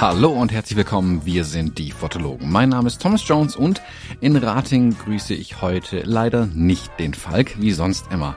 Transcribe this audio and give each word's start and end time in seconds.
Hallo 0.00 0.30
und 0.30 0.52
herzlich 0.52 0.76
willkommen, 0.76 1.26
wir 1.26 1.44
sind 1.44 1.76
die 1.76 1.90
Fotologen. 1.90 2.48
Mein 2.52 2.68
Name 2.68 2.86
ist 2.86 3.02
Thomas 3.02 3.26
Jones 3.26 3.56
und 3.56 3.82
in 4.20 4.36
Rating 4.36 4.96
grüße 4.96 5.34
ich 5.34 5.60
heute 5.60 6.02
leider 6.04 6.46
nicht 6.46 6.92
den 7.00 7.14
Falk, 7.14 7.60
wie 7.60 7.72
sonst 7.72 8.06
immer. 8.12 8.36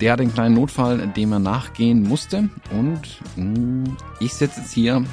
Der 0.00 0.12
hat 0.12 0.22
einen 0.22 0.32
kleinen 0.32 0.54
Notfall, 0.54 1.06
dem 1.08 1.32
er 1.32 1.38
nachgehen 1.38 2.02
musste 2.02 2.48
und 2.70 3.20
mh, 3.36 3.56
hm, 3.56 3.96
ich 4.20 4.32
sitze 4.32 4.60
jetzt 4.60 4.72
hier 4.72 5.04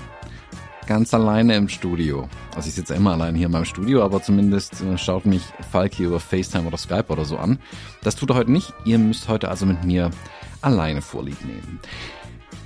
ganz 0.89 1.13
alleine 1.13 1.55
im 1.55 1.69
Studio. 1.69 2.27
Also 2.55 2.67
ich 2.67 2.73
sitze 2.73 2.95
immer 2.95 3.11
alleine 3.11 3.37
hier 3.37 3.45
in 3.45 3.51
meinem 3.51 3.65
Studio, 3.65 4.03
aber 4.03 4.23
zumindest 4.23 4.81
äh, 4.81 4.97
schaut 4.97 5.27
mich 5.27 5.43
Falk 5.71 5.93
hier 5.93 6.07
über 6.07 6.19
FaceTime 6.19 6.67
oder 6.67 6.77
Skype 6.77 7.05
oder 7.09 7.25
so 7.25 7.37
an. 7.37 7.59
Das 8.01 8.15
tut 8.15 8.31
er 8.31 8.35
heute 8.35 8.51
nicht. 8.51 8.73
Ihr 8.85 8.97
müsst 8.97 9.27
heute 9.27 9.49
also 9.49 9.67
mit 9.67 9.83
mir 9.83 10.09
alleine 10.61 11.03
Vorlieb 11.03 11.45
nehmen. 11.45 11.79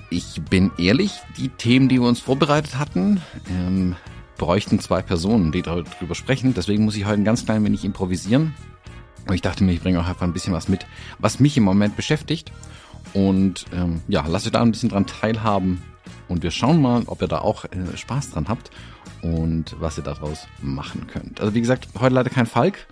Ich 0.10 0.42
bin 0.50 0.72
ehrlich, 0.78 1.12
die 1.38 1.50
Themen, 1.50 1.90
die 1.90 2.00
wir 2.00 2.08
uns 2.08 2.22
vorbereitet 2.22 2.80
hatten, 2.80 3.22
ähm, 3.50 3.98
bräuchten 4.38 4.80
zwei 4.80 5.02
Personen, 5.02 5.52
die 5.52 5.62
darüber 5.62 6.16
sprechen. 6.16 6.54
Deswegen 6.54 6.86
muss 6.86 6.96
ich 6.96 7.04
heute 7.04 7.16
ein 7.16 7.26
ganz 7.26 7.44
klein 7.44 7.66
wenig 7.66 7.84
improvisieren. 7.84 8.56
Und 9.28 9.36
ich 9.36 9.42
dachte 9.42 9.66
mir, 9.66 9.74
ich 9.74 9.82
bringe 9.82 10.00
auch 10.00 10.08
einfach 10.08 10.26
ein 10.26 10.34
bisschen 10.34 10.54
was 10.54 10.70
mit, 10.70 10.86
was 11.20 11.42
mich 11.42 11.58
im 11.58 11.64
Moment 11.64 11.98
beschäftigt. 11.98 12.54
Und 13.14 13.66
ähm, 13.74 14.02
ja, 14.08 14.26
lasst 14.28 14.46
euch 14.46 14.54
da 14.54 14.62
ein 14.62 14.72
bisschen 14.72 14.90
dran 14.90 15.08
teilhaben. 15.08 15.84
Und 16.34 16.42
wir 16.42 16.50
schauen 16.50 16.82
mal, 16.82 17.04
ob 17.06 17.22
ihr 17.22 17.28
da 17.28 17.42
auch 17.42 17.66
äh, 17.66 17.96
Spaß 17.96 18.32
dran 18.32 18.48
habt 18.48 18.72
und 19.22 19.76
was 19.80 20.00
ihr 20.00 20.04
daraus 20.04 20.48
machen 20.64 21.06
könnt. 21.06 21.40
Also 21.40 21.54
wie 21.54 21.62
gesagt, 21.62 21.88
heute 22.00 22.16
leider 22.16 22.32
kein 22.32 22.48
Falk. 22.48 22.88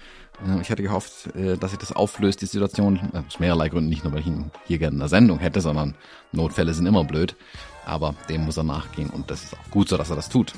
Ich 0.62 0.70
hatte 0.70 0.84
gehofft, 0.84 1.35
äh, 1.35 1.57
dass 1.57 1.71
sich 1.71 1.80
das 1.80 1.91
auflöst, 1.91 2.43
die 2.43 2.46
Situation. 2.46 2.99
Aus 3.27 3.40
mehrerlei 3.40 3.70
Gründen, 3.70 3.90
nicht 3.90 4.04
nur, 4.04 4.13
weil 4.13 4.20
ich 4.20 4.27
ihn 4.27 4.52
hier 4.68 4.77
gerne 4.77 4.93
in 4.93 4.99
der 4.99 5.07
Sendung 5.07 5.40
hätte, 5.40 5.60
sondern 5.60 5.96
Notfälle 6.32 6.76
sind 6.76 6.85
immer 6.85 7.04
blöd. 7.04 7.35
Aber 7.84 8.13
dem 8.30 8.46
muss 8.46 8.57
er 8.57 8.63
nachgehen 8.63 9.10
und 9.10 9.32
das 9.32 9.43
ist 9.43 9.55
auch 9.55 9.71
gut 9.71 9.90
so, 9.90 9.98
dass 9.98 10.12
er 10.12 10.15
das 10.15 10.30
tut. 10.30 10.54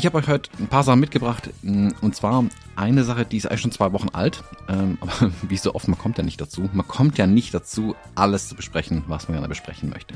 Ich 0.00 0.06
habe 0.06 0.16
euch 0.16 0.28
heute 0.28 0.50
ein 0.58 0.66
paar 0.66 0.82
Sachen 0.82 1.00
mitgebracht 1.00 1.50
und 1.62 2.16
zwar 2.16 2.46
eine 2.74 3.04
Sache, 3.04 3.26
die 3.26 3.36
ist 3.36 3.44
eigentlich 3.44 3.60
schon 3.60 3.70
zwei 3.70 3.92
Wochen 3.92 4.08
alt, 4.08 4.42
ähm, 4.66 4.96
aber 5.02 5.30
wie 5.42 5.58
so 5.58 5.74
oft, 5.74 5.88
man 5.88 5.98
kommt 5.98 6.16
ja 6.16 6.24
nicht 6.24 6.40
dazu. 6.40 6.70
Man 6.72 6.88
kommt 6.88 7.18
ja 7.18 7.26
nicht 7.26 7.52
dazu, 7.52 7.94
alles 8.14 8.48
zu 8.48 8.54
besprechen, 8.54 9.04
was 9.08 9.28
man 9.28 9.34
gerne 9.34 9.48
besprechen 9.48 9.90
möchte. 9.90 10.14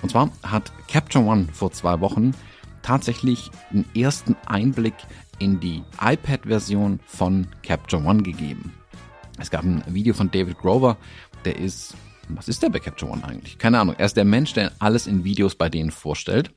Und 0.00 0.08
zwar 0.08 0.30
hat 0.42 0.72
Capture 0.88 1.22
One 1.22 1.48
vor 1.52 1.70
zwei 1.70 2.00
Wochen 2.00 2.32
tatsächlich 2.80 3.50
einen 3.70 3.84
ersten 3.94 4.36
Einblick 4.46 4.94
in 5.38 5.60
die 5.60 5.82
iPad-Version 6.00 7.00
von 7.04 7.46
Capture 7.62 8.02
One 8.02 8.22
gegeben. 8.22 8.72
Es 9.38 9.50
gab 9.50 9.64
ein 9.64 9.84
Video 9.86 10.14
von 10.14 10.30
David 10.30 10.56
Grover, 10.56 10.96
der 11.44 11.58
ist, 11.58 11.94
was 12.30 12.48
ist 12.48 12.62
der 12.62 12.70
bei 12.70 12.78
Capture 12.78 13.12
One 13.12 13.22
eigentlich? 13.22 13.58
Keine 13.58 13.80
Ahnung. 13.80 13.96
Er 13.98 14.06
ist 14.06 14.16
der 14.16 14.24
Mensch, 14.24 14.54
der 14.54 14.72
alles 14.78 15.06
in 15.06 15.24
Videos 15.24 15.56
bei 15.56 15.68
denen 15.68 15.90
vorstellt. 15.90 16.52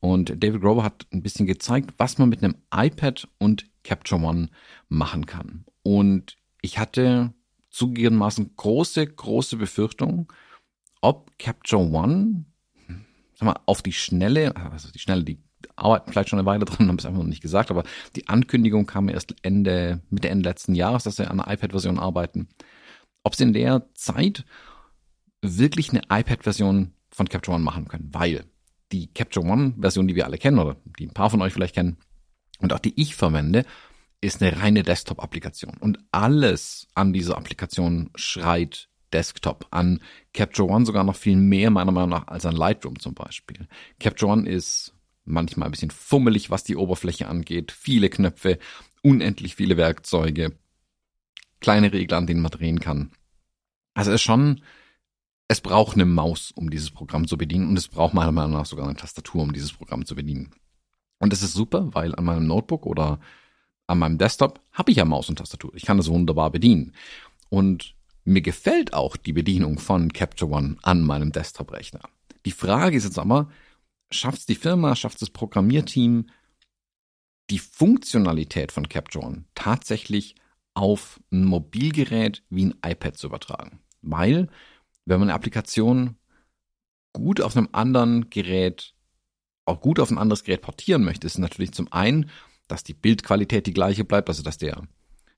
Und 0.00 0.42
David 0.42 0.60
Grover 0.60 0.84
hat 0.84 1.06
ein 1.12 1.22
bisschen 1.22 1.46
gezeigt, 1.46 1.94
was 1.98 2.18
man 2.18 2.28
mit 2.28 2.42
einem 2.42 2.56
iPad 2.72 3.28
und 3.38 3.66
Capture 3.82 4.22
One 4.22 4.48
machen 4.88 5.26
kann. 5.26 5.64
Und 5.82 6.36
ich 6.62 6.78
hatte 6.78 7.32
zugegebenermaßen 7.70 8.54
große, 8.56 9.06
große 9.06 9.56
Befürchtungen, 9.56 10.28
ob 11.00 11.36
Capture 11.38 11.82
One 11.82 12.44
sag 13.38 13.46
mal, 13.46 13.60
auf 13.66 13.82
die 13.82 13.92
Schnelle, 13.92 14.54
also 14.56 14.90
die 14.90 14.98
Schnelle, 14.98 15.22
die 15.22 15.38
arbeiten 15.76 16.10
vielleicht 16.10 16.28
schon 16.28 16.38
eine 16.38 16.46
Weile 16.46 16.64
dran, 16.64 16.88
haben 16.88 16.98
es 16.98 17.06
einfach 17.06 17.20
noch 17.20 17.28
nicht 17.28 17.42
gesagt, 17.42 17.70
aber 17.70 17.84
die 18.16 18.28
Ankündigung 18.28 18.86
kam 18.86 19.08
erst 19.08 19.34
Ende, 19.42 20.02
Mitte, 20.10 20.28
Ende 20.28 20.48
letzten 20.48 20.74
Jahres, 20.74 21.04
dass 21.04 21.16
sie 21.16 21.30
an 21.30 21.40
einer 21.40 21.52
iPad-Version 21.52 21.98
arbeiten. 21.98 22.48
Ob 23.22 23.34
sie 23.34 23.44
in 23.44 23.52
der 23.52 23.86
Zeit 23.94 24.44
wirklich 25.40 25.90
eine 25.90 26.02
iPad-Version 26.10 26.94
von 27.10 27.28
Capture 27.28 27.54
One 27.54 27.64
machen 27.64 27.86
können, 27.86 28.10
weil 28.12 28.44
die 28.92 29.12
Capture 29.12 29.46
One-Version, 29.46 30.08
die 30.08 30.14
wir 30.14 30.26
alle 30.26 30.38
kennen 30.38 30.58
oder 30.58 30.76
die 30.98 31.06
ein 31.06 31.14
paar 31.14 31.30
von 31.30 31.42
euch 31.42 31.52
vielleicht 31.52 31.74
kennen 31.74 31.98
und 32.58 32.72
auch 32.72 32.78
die 32.78 33.00
ich 33.00 33.14
verwende, 33.14 33.64
ist 34.20 34.42
eine 34.42 34.60
reine 34.60 34.82
Desktop-Applikation. 34.82 35.76
Und 35.78 35.98
alles 36.10 36.88
an 36.94 37.12
dieser 37.12 37.36
Applikation 37.36 38.10
schreit 38.16 38.88
Desktop. 39.12 39.66
An 39.70 40.00
Capture 40.34 40.68
One 40.68 40.84
sogar 40.84 41.04
noch 41.04 41.16
viel 41.16 41.36
mehr, 41.36 41.70
meiner 41.70 41.92
Meinung 41.92 42.10
nach, 42.10 42.26
als 42.28 42.44
an 42.44 42.56
Lightroom 42.56 42.98
zum 42.98 43.14
Beispiel. 43.14 43.68
Capture 44.00 44.32
One 44.32 44.48
ist 44.48 44.94
manchmal 45.24 45.68
ein 45.68 45.72
bisschen 45.72 45.90
fummelig, 45.90 46.50
was 46.50 46.64
die 46.64 46.76
Oberfläche 46.76 47.28
angeht, 47.28 47.72
viele 47.72 48.08
Knöpfe, 48.08 48.58
unendlich 49.02 49.54
viele 49.54 49.76
Werkzeuge, 49.76 50.56
kleine 51.60 51.92
Regler, 51.92 52.18
an 52.18 52.26
denen 52.26 52.40
man 52.40 52.50
drehen 52.50 52.80
kann. 52.80 53.12
Also 53.94 54.10
es 54.10 54.16
ist 54.16 54.22
schon, 54.22 54.62
es 55.48 55.60
braucht 55.62 55.94
eine 55.94 56.04
Maus, 56.04 56.52
um 56.52 56.70
dieses 56.70 56.90
Programm 56.90 57.26
zu 57.26 57.38
bedienen 57.38 57.68
und 57.68 57.78
es 57.78 57.88
braucht 57.88 58.14
meiner 58.14 58.32
Meinung 58.32 58.52
nach 58.52 58.66
sogar 58.66 58.86
eine 58.86 58.96
Tastatur, 58.96 59.42
um 59.42 59.52
dieses 59.52 59.72
Programm 59.72 60.04
zu 60.04 60.14
bedienen. 60.14 60.50
Und 61.18 61.32
das 61.32 61.42
ist 61.42 61.54
super, 61.54 61.88
weil 61.94 62.14
an 62.14 62.24
meinem 62.24 62.46
Notebook 62.46 62.86
oder 62.86 63.18
an 63.86 63.98
meinem 63.98 64.18
Desktop 64.18 64.60
habe 64.72 64.90
ich 64.90 64.98
ja 64.98 65.06
Maus 65.06 65.28
und 65.28 65.36
Tastatur. 65.36 65.72
Ich 65.74 65.86
kann 65.86 65.96
das 65.96 66.08
wunderbar 66.08 66.50
bedienen. 66.50 66.92
Und 67.48 67.94
mir 68.24 68.42
gefällt 68.42 68.92
auch 68.92 69.16
die 69.16 69.32
Bedienung 69.32 69.78
von 69.78 70.12
Capture 70.12 70.50
One 70.50 70.76
an 70.82 71.02
meinem 71.02 71.32
Desktop-Rechner. 71.32 72.02
Die 72.44 72.50
Frage 72.50 72.96
ist 72.96 73.04
jetzt 73.04 73.18
aber, 73.18 73.50
schafft 74.10 74.40
es 74.40 74.46
die 74.46 74.54
Firma, 74.54 74.94
schafft 74.94 75.16
es 75.16 75.20
das 75.20 75.30
Programmierteam, 75.30 76.26
die 77.48 77.58
Funktionalität 77.58 78.70
von 78.70 78.88
Capture 78.88 79.24
One 79.24 79.44
tatsächlich 79.54 80.34
auf 80.74 81.20
ein 81.32 81.46
Mobilgerät 81.46 82.42
wie 82.50 82.66
ein 82.66 82.74
iPad 82.84 83.16
zu 83.16 83.28
übertragen. 83.28 83.80
Weil, 84.02 84.48
wenn 85.08 85.20
man 85.20 85.30
eine 85.30 85.34
Applikation 85.34 86.16
gut 87.14 87.40
auf 87.40 87.56
einem 87.56 87.68
anderen 87.72 88.28
Gerät, 88.28 88.94
auch 89.64 89.80
gut 89.80 90.00
auf 90.00 90.10
ein 90.10 90.18
anderes 90.18 90.44
Gerät 90.44 90.60
portieren 90.60 91.02
möchte, 91.02 91.26
ist 91.26 91.38
natürlich 91.38 91.72
zum 91.72 91.90
einen, 91.92 92.30
dass 92.68 92.84
die 92.84 92.94
Bildqualität 92.94 93.66
die 93.66 93.72
gleiche 93.72 94.04
bleibt, 94.04 94.28
also 94.28 94.42
dass 94.42 94.58
der, 94.58 94.82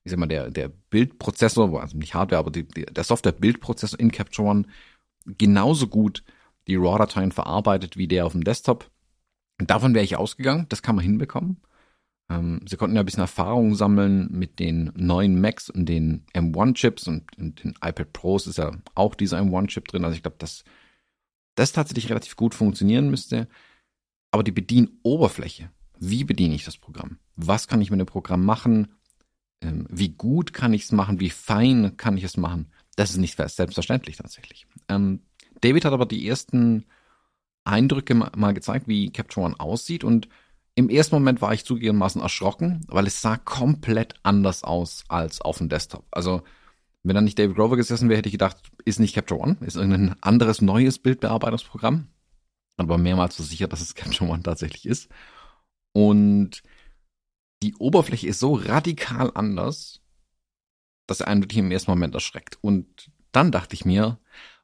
ich 0.03 0.11
sag 0.11 0.19
mal, 0.19 0.27
der, 0.27 0.51
der 0.51 0.67
Bildprozessor, 0.67 1.81
also 1.81 1.97
nicht 1.97 2.13
Hardware, 2.13 2.39
aber 2.39 2.51
die, 2.51 2.65
der 2.65 3.03
Software-Bildprozessor 3.03 3.99
in 3.99 4.11
Capture 4.11 4.47
One 4.47 4.65
genauso 5.25 5.87
gut 5.87 6.23
die 6.67 6.75
RAW-Dateien 6.75 7.31
verarbeitet 7.31 7.95
wie 7.95 8.07
der 8.07 8.25
auf 8.25 8.33
dem 8.33 8.43
Desktop. 8.43 8.91
Davon 9.57 9.93
wäre 9.93 10.03
ich 10.03 10.17
ausgegangen, 10.17 10.65
das 10.69 10.81
kann 10.81 10.95
man 10.95 11.03
hinbekommen. 11.03 11.61
Ähm, 12.31 12.61
sie 12.67 12.77
konnten 12.77 12.95
ja 12.95 13.01
ein 13.01 13.05
bisschen 13.05 13.21
Erfahrung 13.21 13.75
sammeln 13.75 14.29
mit 14.31 14.59
den 14.59 14.91
neuen 14.95 15.39
Macs 15.41 15.69
und 15.69 15.87
den 15.87 16.25
M1-Chips 16.33 17.07
und 17.07 17.25
den 17.37 17.71
iPad 17.83 18.13
Pros 18.13 18.47
ist 18.47 18.57
ja 18.57 18.71
auch 18.95 19.15
dieser 19.15 19.39
M1-Chip 19.39 19.87
drin. 19.87 20.05
Also 20.05 20.15
ich 20.15 20.23
glaube, 20.23 20.37
dass 20.39 20.63
das 21.55 21.73
tatsächlich 21.73 22.09
relativ 22.09 22.37
gut 22.37 22.55
funktionieren 22.55 23.09
müsste. 23.09 23.47
Aber 24.31 24.43
die 24.43 24.53
Bedienoberfläche, 24.53 25.71
wie 25.99 26.23
bediene 26.23 26.55
ich 26.55 26.63
das 26.63 26.77
Programm? 26.77 27.17
Was 27.35 27.67
kann 27.67 27.81
ich 27.81 27.91
mit 27.91 27.99
dem 27.99 28.07
Programm 28.07 28.45
machen? 28.45 28.95
Ähm, 29.61 29.85
wie 29.89 30.09
gut 30.09 30.53
kann 30.53 30.73
ich 30.73 30.83
es 30.83 30.93
machen? 30.93 31.19
Wie 31.19 31.29
fein 31.29 31.97
kann 31.97 32.15
ich 32.15 32.23
es 32.23 32.37
machen? 32.37 32.71
Das 32.95 33.11
ist 33.11 33.17
nicht 33.17 33.35
selbstverständlich 33.35 34.15
tatsächlich. 34.15 34.67
Ähm, 34.87 35.23
David 35.59 35.83
hat 35.83 35.91
aber 35.91 36.05
die 36.05 36.25
ersten 36.25 36.85
Eindrücke 37.65 38.15
mal 38.15 38.53
gezeigt, 38.53 38.87
wie 38.87 39.11
Capture 39.11 39.45
One 39.45 39.59
aussieht 39.59 40.05
und 40.05 40.29
im 40.81 40.89
ersten 40.89 41.15
Moment 41.15 41.41
war 41.41 41.53
ich 41.53 41.65
zugegebenermaßen 41.65 42.21
erschrocken, 42.21 42.85
weil 42.87 43.07
es 43.07 43.21
sah 43.21 43.37
komplett 43.37 44.15
anders 44.23 44.63
aus 44.63 45.03
als 45.07 45.41
auf 45.41 45.59
dem 45.59 45.69
Desktop. 45.69 46.05
Also, 46.11 46.41
wenn 47.03 47.15
da 47.15 47.21
nicht 47.21 47.39
David 47.39 47.55
Grover 47.55 47.77
gesessen 47.77 48.09
wäre, 48.09 48.17
hätte 48.17 48.29
ich 48.29 48.33
gedacht, 48.33 48.57
ist 48.83 48.99
nicht 48.99 49.15
Capture 49.15 49.39
One, 49.39 49.57
ist 49.61 49.75
irgendein 49.75 50.15
anderes 50.21 50.61
neues 50.61 50.99
Bildbearbeitungsprogramm. 50.99 52.07
Aber 52.77 52.97
mehrmals 52.97 53.37
so 53.37 53.43
sicher, 53.43 53.67
dass 53.67 53.81
es 53.81 53.95
Capture 53.95 54.29
One 54.29 54.43
tatsächlich 54.43 54.85
ist. 54.85 55.09
Und 55.93 56.63
die 57.63 57.75
Oberfläche 57.75 58.27
ist 58.27 58.39
so 58.39 58.55
radikal 58.55 59.31
anders, 59.35 60.01
dass 61.05 61.21
er 61.21 61.27
einen 61.27 61.43
wirklich 61.43 61.59
im 61.59 61.71
ersten 61.71 61.91
Moment 61.91 62.15
erschreckt. 62.15 62.57
Und 62.61 63.11
dann 63.31 63.51
dachte 63.51 63.75
ich 63.75 63.85
mir, 63.85 64.19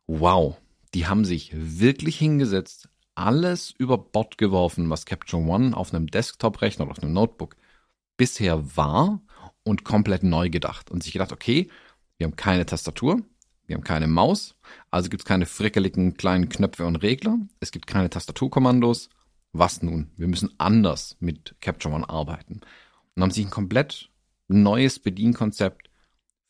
wow, 0.07 0.57
die 0.93 1.05
haben 1.05 1.25
sich 1.25 1.51
wirklich 1.53 2.17
hingesetzt, 2.17 2.89
alles 3.17 3.73
über 3.77 3.97
Bord 3.97 4.37
geworfen, 4.37 4.89
was 4.89 5.05
Capture 5.05 5.41
One 5.41 5.75
auf 5.75 5.93
einem 5.93 6.07
Desktop-Rechner 6.07 6.85
oder 6.85 6.91
auf 6.91 7.03
einem 7.03 7.13
Notebook 7.13 7.55
bisher 8.15 8.77
war 8.77 9.21
und 9.63 9.83
komplett 9.83 10.23
neu 10.23 10.49
gedacht 10.49 10.91
und 10.91 11.03
sich 11.03 11.13
gedacht, 11.13 11.31
okay, 11.31 11.69
wir 12.17 12.25
haben 12.25 12.35
keine 12.35 12.65
Tastatur, 12.65 13.21
wir 13.65 13.75
haben 13.75 13.83
keine 13.83 14.07
Maus, 14.07 14.55
also 14.91 15.09
gibt 15.09 15.21
es 15.21 15.25
keine 15.25 15.45
frickeligen 15.45 16.15
kleinen 16.15 16.49
Knöpfe 16.49 16.85
und 16.85 16.97
Regler, 16.97 17.37
es 17.59 17.71
gibt 17.71 17.87
keine 17.87 18.09
Tastaturkommandos. 18.09 19.09
Was 19.53 19.81
nun? 19.81 20.11
Wir 20.17 20.27
müssen 20.27 20.53
anders 20.59 21.17
mit 21.19 21.55
Capture 21.61 21.95
One 21.95 22.07
arbeiten. 22.07 22.61
Und 23.15 23.23
haben 23.23 23.31
sich 23.31 23.45
ein 23.45 23.51
komplett 23.51 24.09
neues 24.47 24.99
Bedienkonzept 24.99 25.89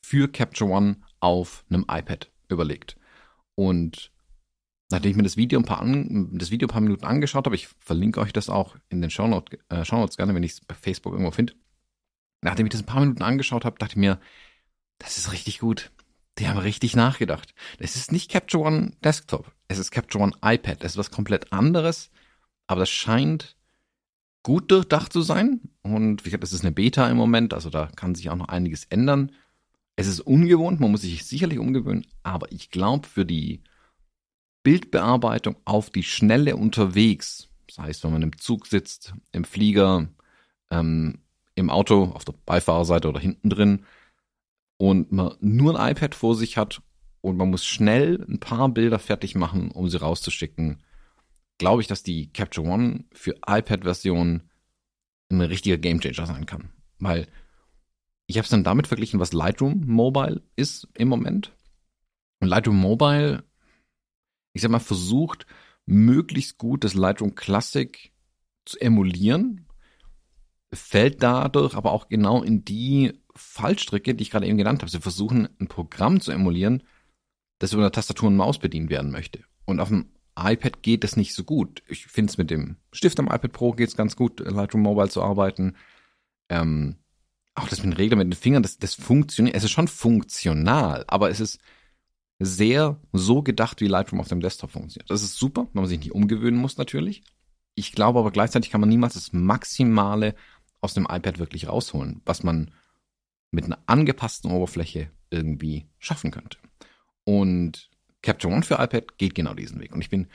für 0.02 0.28
Capture 0.28 0.70
One 0.70 0.98
auf 1.20 1.64
einem 1.70 1.86
iPad 1.90 2.30
überlegt. 2.50 2.98
Und 3.56 4.12
nachdem 4.90 5.12
ich 5.12 5.18
mir 5.18 5.24
das 5.24 5.38
Video 5.38 5.60
ein 5.60 5.66
paar, 5.66 5.82
an, 5.82 6.30
das 6.38 6.52
Video 6.52 6.68
ein 6.68 6.72
paar 6.72 6.82
Minuten 6.82 7.06
angeschaut 7.06 7.46
habe, 7.46 7.56
ich 7.56 7.68
verlinke 7.80 8.22
euch 8.22 8.34
das 8.34 8.50
auch 8.50 8.76
in 8.90 9.02
den 9.02 9.10
Shownotes, 9.10 9.60
äh, 9.70 9.84
Shownotes 9.84 10.18
gerne, 10.18 10.34
wenn 10.34 10.44
ich 10.44 10.54
es 10.54 10.62
bei 10.62 10.76
Facebook 10.76 11.14
irgendwo 11.14 11.32
finde. 11.32 11.54
Nachdem 12.42 12.66
ich 12.66 12.72
das 12.72 12.82
ein 12.82 12.86
paar 12.86 13.02
Minuten 13.02 13.24
angeschaut 13.24 13.66
habe, 13.66 13.78
dachte 13.80 13.94
ich 13.94 13.98
mir, 13.98 14.20
das 15.00 15.18
ist 15.18 15.32
richtig 15.32 15.60
gut. 15.60 15.92
Die 16.38 16.48
haben 16.48 16.60
richtig 16.60 16.96
nachgedacht. 16.96 17.54
Es 17.80 17.96
ist 17.96 18.12
nicht 18.12 18.30
Capture 18.30 18.64
One 18.64 18.92
Desktop. 19.04 19.52
Es 19.68 19.80
ist 19.80 19.92
Capture 19.92 20.24
One 20.24 20.34
iPad. 20.44 20.84
Es 20.84 20.94
ist 20.94 20.98
was 20.98 21.12
komplett 21.12 21.52
anderes. 21.52 22.12
Aber 22.68 22.82
das 22.82 22.90
scheint 22.90 23.58
gut 24.44 24.72
durchdacht 24.72 25.12
zu 25.12 25.22
sein. 25.22 25.62
Und 25.82 26.26
wie 26.26 26.30
gesagt, 26.30 26.44
das 26.44 26.54
ist 26.54 26.62
eine 26.62 26.72
Beta 26.72 27.10
im 27.10 27.18
Moment. 27.18 27.54
Also 27.54 27.70
da 27.70 27.88
kann 27.96 28.14
sich 28.14 28.30
auch 28.30 28.36
noch 28.36 28.50
einiges 28.50 28.86
ändern. 28.86 29.32
Es 29.96 30.06
ist 30.06 30.20
ungewohnt. 30.20 30.80
Man 30.80 30.92
muss 30.92 31.02
sich 31.02 31.26
sicherlich 31.26 31.58
umgewöhnen. 31.58 32.06
Aber 32.22 32.52
ich 32.52 32.70
glaube, 32.70 33.08
für 33.08 33.26
die 33.26 33.64
Bildbearbeitung 34.68 35.56
auf 35.64 35.92
die 35.92 36.04
Schnelle 36.04 36.58
unterwegs, 36.58 37.48
das 37.68 37.78
heißt, 37.78 38.04
wenn 38.04 38.12
man 38.12 38.22
im 38.22 38.38
Zug 38.38 38.68
sitzt, 38.68 39.14
im 39.32 39.46
Flieger, 39.46 40.10
ähm, 40.70 41.20
im 41.56 41.70
Auto, 41.70 42.12
auf 42.14 42.26
der 42.26 42.34
Beifahrerseite 42.46 43.08
oder 43.08 43.22
hinten 43.22 43.50
drin, 43.50 43.86
und 44.76 45.10
man 45.10 45.38
nur 45.40 45.80
ein 45.80 45.92
iPad 45.92 46.14
vor 46.16 46.36
sich 46.36 46.58
hat 46.58 46.82
und 47.22 47.38
man 47.38 47.50
muss 47.50 47.66
schnell 47.66 48.26
ein 48.28 48.42
paar 48.42 48.68
Bilder 48.68 49.00
fertig 49.00 49.36
machen, 49.36 49.72
um 49.72 49.88
sie 49.88 50.02
rauszuschicken, 50.02 50.84
glaube 51.60 51.82
ich, 51.82 51.88
dass 51.88 52.04
die 52.04 52.34
Capture 52.34 52.68
One 52.68 53.06
für 53.14 53.36
iPad-Version 53.48 54.50
ein 55.30 55.42
richtiger 55.42 55.78
Gamechanger 55.78 56.26
sein 56.26 56.46
kann. 56.46 56.74
Weil 57.00 57.30
ich 58.26 58.36
habe 58.36 58.44
es 58.44 58.52
dann 58.52 58.66
damit 58.66 58.88
verglichen, 58.88 59.22
was 59.22 59.32
Lightroom 59.32 59.86
Mobile 59.86 60.42
ist 60.58 60.90
im 60.94 61.08
Moment. 61.08 61.54
Und 62.42 62.50
Lightroom 62.50 62.76
Mobile, 62.76 63.46
ich 64.58 64.64
sag 64.64 64.72
mal, 64.72 64.80
versucht 64.80 65.46
möglichst 65.86 66.58
gut 66.58 66.84
das 66.84 66.96
Lightroom 66.96 67.36
Classic 67.36 68.12
zu 68.66 68.80
emulieren, 68.80 69.68
fällt 70.74 71.22
dadurch 71.22 71.76
aber 71.76 71.92
auch 71.92 72.10
genau 72.10 72.42
in 72.42 72.66
die 72.66 73.14
Fallstricke, 73.36 74.16
die 74.16 74.24
ich 74.24 74.32
gerade 74.32 74.48
eben 74.48 74.58
genannt 74.58 74.82
habe. 74.82 74.90
Sie 74.90 75.00
versuchen 75.00 75.48
ein 75.62 75.68
Programm 75.68 76.22
zu 76.22 76.32
emulieren, 76.32 76.84
das 77.60 77.72
über 77.72 77.84
eine 77.84 77.92
Tastatur 77.92 78.28
und 78.28 78.36
Maus 78.36 78.58
bedient 78.58 78.90
werden 78.90 79.12
möchte. 79.12 79.44
Und 79.66 79.80
auf 79.80 79.90
dem 79.90 80.10
iPad 80.36 80.82
geht 80.82 81.04
das 81.04 81.16
nicht 81.16 81.36
so 81.36 81.44
gut. 81.44 81.84
Ich 81.88 82.08
finde 82.08 82.32
es 82.32 82.38
mit 82.38 82.50
dem 82.50 82.78
Stift 82.92 83.20
am 83.20 83.28
iPad 83.28 83.54
Pro 83.54 83.72
geht 83.74 83.90
es 83.90 83.96
ganz 83.96 84.16
gut, 84.16 84.40
Lightroom 84.40 84.82
Mobile 84.82 85.10
zu 85.10 85.22
arbeiten. 85.22 85.76
Ähm, 86.50 86.96
auch 87.54 87.68
das 87.68 87.84
mit 87.84 87.94
den 87.94 87.98
Reglern 87.98 88.18
mit 88.18 88.28
den 88.28 88.40
Fingern, 88.40 88.64
das, 88.64 88.80
das 88.80 88.96
funktioniert. 88.96 89.56
Es 89.56 89.64
ist 89.64 89.72
schon 89.72 89.88
funktional, 89.88 91.06
aber 91.08 91.30
es 91.30 91.40
ist 91.40 91.60
sehr 92.40 93.00
so 93.14 93.42
gedacht, 93.42 93.82
wie 93.82 93.88
Lightroom 93.88 94.20
auf 94.22 94.28
dem 94.28 94.42
Desktop 94.42 94.72
funktioniert. 94.72 95.10
Das 95.10 95.24
ist 95.24 95.38
super, 95.38 95.68
wenn 95.74 95.82
man 95.82 95.90
sich 95.90 96.00
nicht 96.00 96.12
umgewöhnen 96.12 96.60
muss 96.60 96.78
natürlich. 96.78 97.24
Ich 97.76 97.94
glaube 97.94 98.20
aber 98.20 98.32
gleichzeitig 98.32 98.70
kann 98.70 98.82
man 98.82 98.90
niemals 98.90 99.16
das 99.16 99.34
Maximale 99.34 100.36
aus 100.82 100.94
dem 100.94 101.08
iPad 101.10 101.40
wirklich 101.40 101.68
rausholen, 101.68 102.22
was 102.26 102.44
man 102.44 102.72
mit 103.52 103.66
einer 103.66 103.80
angepassten 103.86 104.52
Oberfläche 104.52 105.10
irgendwie 105.30 105.88
schaffen 106.00 106.32
könnte. 106.32 106.58
Und 107.24 107.90
Capture 108.22 108.54
One 108.54 108.64
für 108.64 108.76
iPad 108.76 109.18
geht 109.18 109.36
genau 109.36 109.54
diesen 109.54 109.80
Weg. 109.80 109.94
Und 109.94 110.02
ich 110.02 110.10
bin 110.10 110.28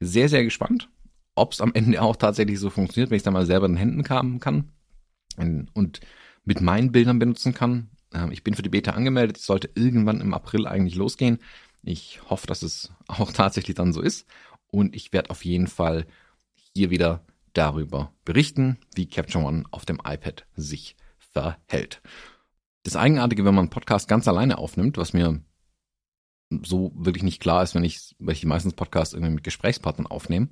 sehr, 0.00 0.28
sehr 0.28 0.44
gespannt, 0.44 0.90
ob 1.34 1.52
es 1.52 1.60
am 1.60 1.74
Ende 1.74 2.02
auch 2.02 2.16
tatsächlich 2.16 2.58
so 2.58 2.70
funktioniert, 2.70 3.10
wenn 3.10 3.16
ich 3.16 3.20
es 3.20 3.24
dann 3.24 3.34
mal 3.34 3.46
selber 3.46 3.66
in 3.66 3.72
den 3.72 3.78
Händen 3.78 4.08
haben 4.08 4.40
kann 4.40 4.72
und 5.36 6.00
mit 6.44 6.60
meinen 6.60 6.92
Bildern 6.92 7.18
benutzen 7.18 7.54
kann. 7.54 7.90
Ähm, 8.16 8.32
ich 8.32 8.42
bin 8.42 8.54
für 8.54 8.62
die 8.62 8.68
Beta 8.68 8.92
angemeldet. 8.92 9.38
Es 9.38 9.46
sollte 9.46 9.70
irgendwann 9.74 10.20
im 10.20 10.34
April 10.34 10.66
eigentlich 10.66 10.94
losgehen. 10.94 11.38
Ich 11.82 12.20
hoffe, 12.28 12.46
dass 12.46 12.62
es 12.62 12.92
auch 13.06 13.32
tatsächlich 13.32 13.76
dann 13.76 13.92
so 13.92 14.00
ist. 14.00 14.26
Und 14.68 14.96
ich 14.96 15.12
werde 15.12 15.30
auf 15.30 15.44
jeden 15.44 15.68
Fall 15.68 16.06
hier 16.74 16.90
wieder 16.90 17.24
darüber 17.52 18.12
berichten, 18.24 18.78
wie 18.94 19.06
Capture 19.06 19.44
One 19.44 19.64
auf 19.70 19.86
dem 19.86 20.00
iPad 20.04 20.46
sich 20.56 20.96
verhält. 21.18 22.02
Das 22.82 22.96
Eigenartige, 22.96 23.44
wenn 23.44 23.54
man 23.54 23.64
einen 23.64 23.70
Podcast 23.70 24.08
ganz 24.08 24.28
alleine 24.28 24.58
aufnimmt, 24.58 24.98
was 24.98 25.12
mir 25.12 25.40
so 26.62 26.92
wirklich 26.94 27.22
nicht 27.22 27.40
klar 27.40 27.62
ist, 27.62 27.74
wenn 27.74 27.82
ich, 27.82 28.14
weil 28.18 28.34
ich 28.34 28.40
die 28.40 28.46
meisten 28.46 28.72
Podcasts 28.72 29.14
irgendwie 29.14 29.34
mit 29.34 29.44
Gesprächspartnern 29.44 30.06
aufnehme, 30.06 30.48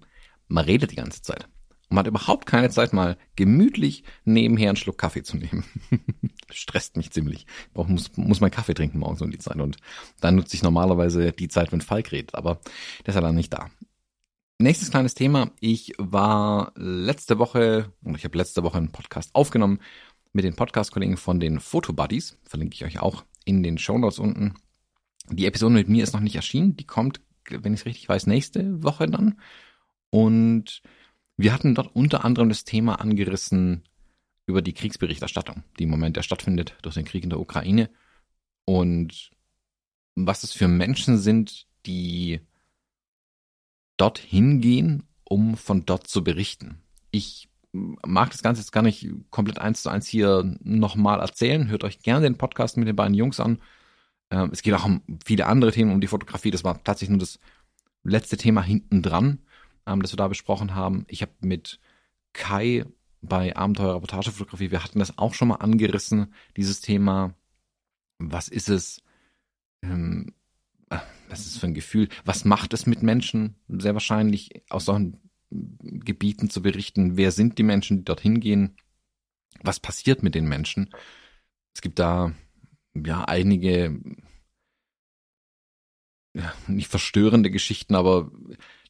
man 0.48 0.64
redet 0.64 0.90
die 0.92 0.96
ganze 0.96 1.22
Zeit. 1.22 1.44
Und 1.88 1.96
man 1.96 1.98
hat 1.98 2.06
überhaupt 2.06 2.46
keine 2.46 2.70
Zeit, 2.70 2.92
mal 2.92 3.18
gemütlich 3.36 4.04
nebenher 4.24 4.70
einen 4.70 4.76
Schluck 4.76 4.98
Kaffee 4.98 5.22
zu 5.22 5.36
nehmen. 5.36 5.64
Stresst 6.54 6.96
mich 6.96 7.10
ziemlich. 7.10 7.46
Ich 7.74 7.88
muss, 7.88 8.16
muss 8.16 8.40
meinen 8.40 8.50
Kaffee 8.50 8.74
trinken 8.74 8.98
morgens 8.98 9.22
um 9.22 9.30
die 9.30 9.38
Zeit. 9.38 9.56
Und 9.56 9.76
dann 10.20 10.36
nutze 10.36 10.56
ich 10.56 10.62
normalerweise 10.62 11.32
die 11.32 11.48
Zeit, 11.48 11.72
wenn 11.72 11.80
Falk 11.80 12.12
redet. 12.12 12.34
Aber 12.34 12.60
der 13.04 13.08
ist 13.08 13.14
ja 13.14 13.20
dann 13.20 13.34
nicht 13.34 13.52
da. 13.52 13.70
Nächstes 14.58 14.90
kleines 14.90 15.14
Thema. 15.14 15.50
Ich 15.60 15.94
war 15.98 16.72
letzte 16.76 17.38
Woche, 17.38 17.92
und 18.02 18.16
ich 18.16 18.24
habe 18.24 18.38
letzte 18.38 18.62
Woche 18.62 18.78
einen 18.78 18.92
Podcast 18.92 19.34
aufgenommen 19.34 19.80
mit 20.32 20.44
den 20.44 20.54
Podcast-Kollegen 20.54 21.16
von 21.16 21.40
den 21.40 21.60
Photobuddies. 21.60 22.38
Verlinke 22.44 22.74
ich 22.74 22.84
euch 22.84 23.00
auch 23.00 23.24
in 23.44 23.62
den 23.62 23.78
Show 23.78 23.98
Notes 23.98 24.18
unten. 24.18 24.54
Die 25.28 25.46
Episode 25.46 25.74
mit 25.74 25.88
mir 25.88 26.04
ist 26.04 26.12
noch 26.12 26.20
nicht 26.20 26.36
erschienen. 26.36 26.76
Die 26.76 26.86
kommt, 26.86 27.20
wenn 27.48 27.74
ich 27.74 27.80
es 27.80 27.86
richtig 27.86 28.08
weiß, 28.08 28.26
nächste 28.26 28.82
Woche 28.82 29.06
dann. 29.06 29.40
Und 30.10 30.82
wir 31.36 31.52
hatten 31.52 31.74
dort 31.74 31.94
unter 31.94 32.24
anderem 32.24 32.48
das 32.48 32.64
Thema 32.64 33.00
angerissen 33.00 33.82
über 34.46 34.62
die 34.62 34.74
Kriegsberichterstattung, 34.74 35.62
die 35.78 35.84
im 35.84 35.90
Moment 35.90 36.16
ja 36.16 36.22
stattfindet 36.22 36.76
durch 36.82 36.94
den 36.94 37.04
Krieg 37.04 37.24
in 37.24 37.30
der 37.30 37.40
Ukraine. 37.40 37.90
Und 38.64 39.30
was 40.14 40.42
es 40.42 40.52
für 40.52 40.68
Menschen 40.68 41.18
sind, 41.18 41.66
die 41.86 42.40
dorthin 43.96 44.60
gehen, 44.60 45.04
um 45.24 45.56
von 45.56 45.84
dort 45.86 46.06
zu 46.06 46.24
berichten. 46.24 46.82
Ich 47.10 47.48
mag 47.72 48.30
das 48.30 48.42
Ganze 48.42 48.60
jetzt 48.60 48.72
gar 48.72 48.82
nicht 48.82 49.08
komplett 49.30 49.58
eins 49.58 49.82
zu 49.82 49.90
eins 49.90 50.06
hier 50.06 50.56
nochmal 50.62 51.20
erzählen. 51.20 51.68
Hört 51.68 51.84
euch 51.84 52.00
gerne 52.00 52.22
den 52.22 52.38
Podcast 52.38 52.76
mit 52.76 52.86
den 52.86 52.96
beiden 52.96 53.14
Jungs 53.14 53.40
an. 53.40 53.60
Ähm, 54.30 54.50
es 54.52 54.62
geht 54.62 54.74
auch 54.74 54.84
um 54.84 55.02
viele 55.24 55.46
andere 55.46 55.72
Themen, 55.72 55.92
um 55.92 56.00
die 56.00 56.06
Fotografie. 56.06 56.50
Das 56.50 56.64
war 56.64 56.82
tatsächlich 56.82 57.10
nur 57.10 57.18
das 57.18 57.40
letzte 58.04 58.36
Thema 58.36 58.62
hinten 58.62 59.02
dran, 59.02 59.40
ähm, 59.86 60.02
das 60.02 60.12
wir 60.12 60.16
da 60.16 60.28
besprochen 60.28 60.74
haben. 60.74 61.04
Ich 61.08 61.22
habe 61.22 61.32
mit 61.40 61.80
Kai 62.32 62.84
bei 63.26 63.56
Abenteuer 63.56 63.94
Reportagefotografie, 63.94 64.70
wir 64.70 64.84
hatten 64.84 64.98
das 64.98 65.18
auch 65.18 65.34
schon 65.34 65.48
mal 65.48 65.56
angerissen, 65.56 66.34
dieses 66.56 66.80
Thema. 66.80 67.34
Was 68.18 68.48
ist 68.48 68.68
es? 68.68 69.02
Ähm, 69.82 70.34
was 71.28 71.46
ist 71.46 71.58
für 71.58 71.66
ein 71.66 71.74
Gefühl? 71.74 72.08
Was 72.24 72.44
macht 72.44 72.74
es 72.74 72.86
mit 72.86 73.02
Menschen? 73.02 73.56
Sehr 73.68 73.94
wahrscheinlich 73.94 74.62
aus 74.70 74.84
solchen 74.84 75.20
Gebieten 75.50 76.50
zu 76.50 76.62
berichten, 76.62 77.16
wer 77.16 77.30
sind 77.30 77.58
die 77.58 77.62
Menschen, 77.62 77.98
die 77.98 78.04
dorthin 78.04 78.40
gehen, 78.40 78.76
was 79.62 79.80
passiert 79.80 80.22
mit 80.22 80.34
den 80.34 80.48
Menschen. 80.48 80.90
Es 81.74 81.80
gibt 81.80 81.98
da 81.98 82.32
ja 82.94 83.24
einige 83.24 84.00
ja, 86.34 86.52
nicht 86.66 86.88
verstörende 86.88 87.50
Geschichten, 87.50 87.94
aber 87.94 88.30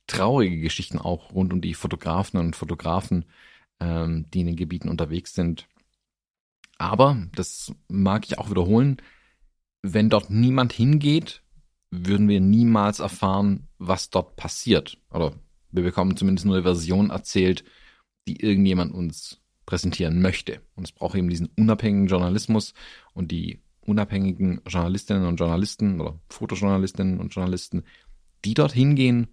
traurige 0.07 0.61
Geschichten 0.61 0.99
auch 0.99 1.33
rund 1.33 1.53
um 1.53 1.61
die 1.61 1.75
Fotografen 1.75 2.41
und 2.41 2.57
Fotografen, 2.57 3.27
ähm, 3.81 4.27
die 4.33 4.41
in 4.41 4.47
den 4.47 4.57
Gebieten 4.57 4.89
unterwegs 4.89 5.35
sind. 5.35 5.67
Aber, 6.79 7.27
das 7.35 7.73
mag 7.89 8.27
ich 8.27 8.39
auch 8.39 8.51
wiederholen, 8.51 8.97
wenn 9.83 10.11
dort 10.11 10.31
niemand 10.31 10.73
hingeht, 10.73 11.43
würden 11.91 12.29
wir 12.29 12.41
niemals 12.41 12.99
erfahren, 12.99 13.69
was 13.79 14.11
dort 14.11 14.37
passiert. 14.37 14.99
Oder 15.11 15.35
wir 15.71 15.83
bekommen 15.83 16.17
zumindest 16.17 16.47
nur 16.47 16.57
eine 16.57 16.65
Version 16.65 17.11
erzählt, 17.11 17.65
die 18.27 18.41
irgendjemand 18.41 18.93
uns 18.93 19.41
präsentieren 19.67 20.21
möchte. 20.21 20.61
Und 20.75 20.85
es 20.85 20.93
braucht 20.93 21.17
eben 21.17 21.29
diesen 21.29 21.51
unabhängigen 21.57 22.09
Journalismus 22.09 22.75
und 23.13 23.31
die 23.31 23.61
unabhängigen 23.81 24.61
Journalistinnen 24.67 25.27
und 25.27 25.37
Journalisten 25.37 26.01
oder 26.01 26.19
Fotojournalistinnen 26.31 27.21
und 27.21 27.35
Journalisten, 27.35 27.85
die 28.45 28.55
dorthin 28.55 28.95
gehen 28.95 29.29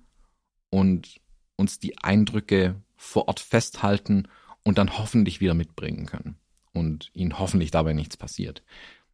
und 0.69 1.21
uns 1.55 1.79
die 1.79 1.97
Eindrücke 1.97 2.81
vor 3.01 3.27
Ort 3.27 3.39
festhalten 3.39 4.27
und 4.63 4.77
dann 4.77 4.99
hoffentlich 4.99 5.41
wieder 5.41 5.55
mitbringen 5.55 6.05
können 6.05 6.35
und 6.71 7.09
ihnen 7.13 7.39
hoffentlich 7.39 7.71
dabei 7.71 7.93
nichts 7.93 8.15
passiert. 8.15 8.63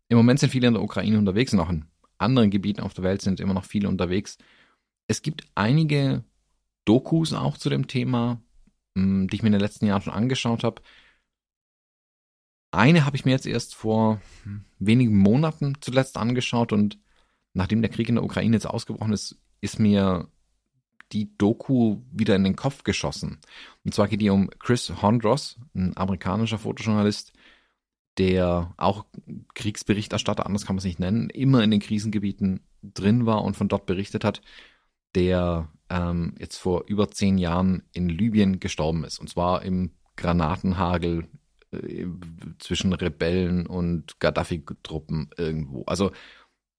Im 0.10 0.18
Moment 0.18 0.42
sind 0.42 0.50
viele 0.50 0.68
in 0.68 0.74
der 0.74 0.84
Ukraine 0.84 1.18
unterwegs 1.18 1.54
und 1.54 1.62
auch 1.62 1.70
in 1.70 1.86
anderen 2.18 2.52
Gebieten 2.52 2.82
auf 2.82 2.94
der 2.94 3.06
Welt 3.06 3.22
sind 3.22 3.40
immer 3.40 3.54
noch 3.54 3.64
viele 3.64 3.88
unterwegs. 3.88 4.38
Es 5.08 5.22
gibt 5.22 5.46
einige 5.56 6.26
Dokus 6.84 7.32
auch 7.32 7.58
zu 7.58 7.70
dem 7.70 7.88
Thema, 7.88 8.42
hm, 8.98 9.30
die 9.30 9.38
ich 9.38 9.42
mir 9.42 9.48
in 9.48 9.54
den 9.54 9.62
letzten 9.62 9.86
Jahren 9.86 10.02
schon 10.02 10.14
angeschaut 10.14 10.66
habe. 10.66 10.82
Eine 12.72 13.06
habe 13.06 13.16
ich 13.16 13.24
mir 13.24 13.32
jetzt 13.32 13.48
erst 13.48 13.74
vor 13.74 14.20
hm, 14.44 14.66
wenigen 14.80 15.18
Monaten 15.18 15.78
zuletzt 15.80 16.18
angeschaut 16.18 16.74
und 16.74 17.00
nachdem 17.54 17.82
der 17.82 17.90
Krieg 17.90 18.10
in 18.10 18.16
der 18.16 18.24
Ukraine 18.26 18.58
jetzt 18.58 18.68
ausgebrochen 18.68 19.14
ist, 19.14 19.40
ist 19.62 19.80
mir 19.80 20.30
die 21.12 21.38
Doku 21.38 22.02
wieder 22.12 22.36
in 22.36 22.44
den 22.44 22.56
Kopf 22.56 22.84
geschossen. 22.84 23.40
Und 23.86 23.94
zwar 23.94 24.08
geht 24.08 24.22
die 24.22 24.30
um 24.30 24.50
Chris 24.60 25.02
Hondros, 25.02 25.58
ein 25.74 25.96
amerikanischer 25.96 26.60
Fotojournalist, 26.60 27.34
der 28.18 28.74
auch 28.78 29.06
Kriegsberichterstatter, 29.54 30.46
anders 30.46 30.66
kann 30.66 30.76
man 30.76 30.80
es 30.80 30.86
nicht 30.86 31.00
nennen, 31.00 31.30
immer 31.30 31.64
in 31.64 31.72
den 31.72 31.80
Krisengebieten 31.80 32.62
drin 32.82 33.26
war 33.26 33.44
und 33.44 33.56
von 33.56 33.68
dort 33.68 33.86
berichtet 33.86 34.24
hat, 34.24 34.42
der 35.16 35.70
ähm, 35.90 36.36
jetzt 36.40 36.58
vor 36.58 36.86
über 36.88 37.10
zehn 37.10 37.38
Jahren 37.38 37.84
in 37.94 38.10
Libyen 38.10 38.60
gestorben 38.60 39.04
ist. 39.04 39.20
Und 39.20 39.30
zwar 39.30 39.64
im 39.64 39.92
Granatenhagel 40.16 41.28
äh, 41.72 42.08
zwischen 42.60 42.94
Rebellen 42.94 43.68
und 43.68 44.20
Gaddafi-Truppen 44.20 45.30
irgendwo. 45.38 45.84
Also 45.84 46.12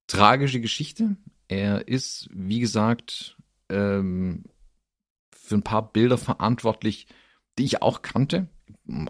tragische 0.07 0.61
Geschichte. 0.61 1.17
Er 1.47 1.89
ist, 1.89 2.29
wie 2.33 2.61
gesagt, 2.61 3.37
ähm, 3.69 4.45
für 5.31 5.57
ein 5.57 5.63
paar 5.63 5.93
Bilder 5.93 6.19
verantwortlich, 6.19 7.07
die 7.59 7.65
ich 7.65 7.83
auch 7.83 8.03
kannte. 8.03 8.49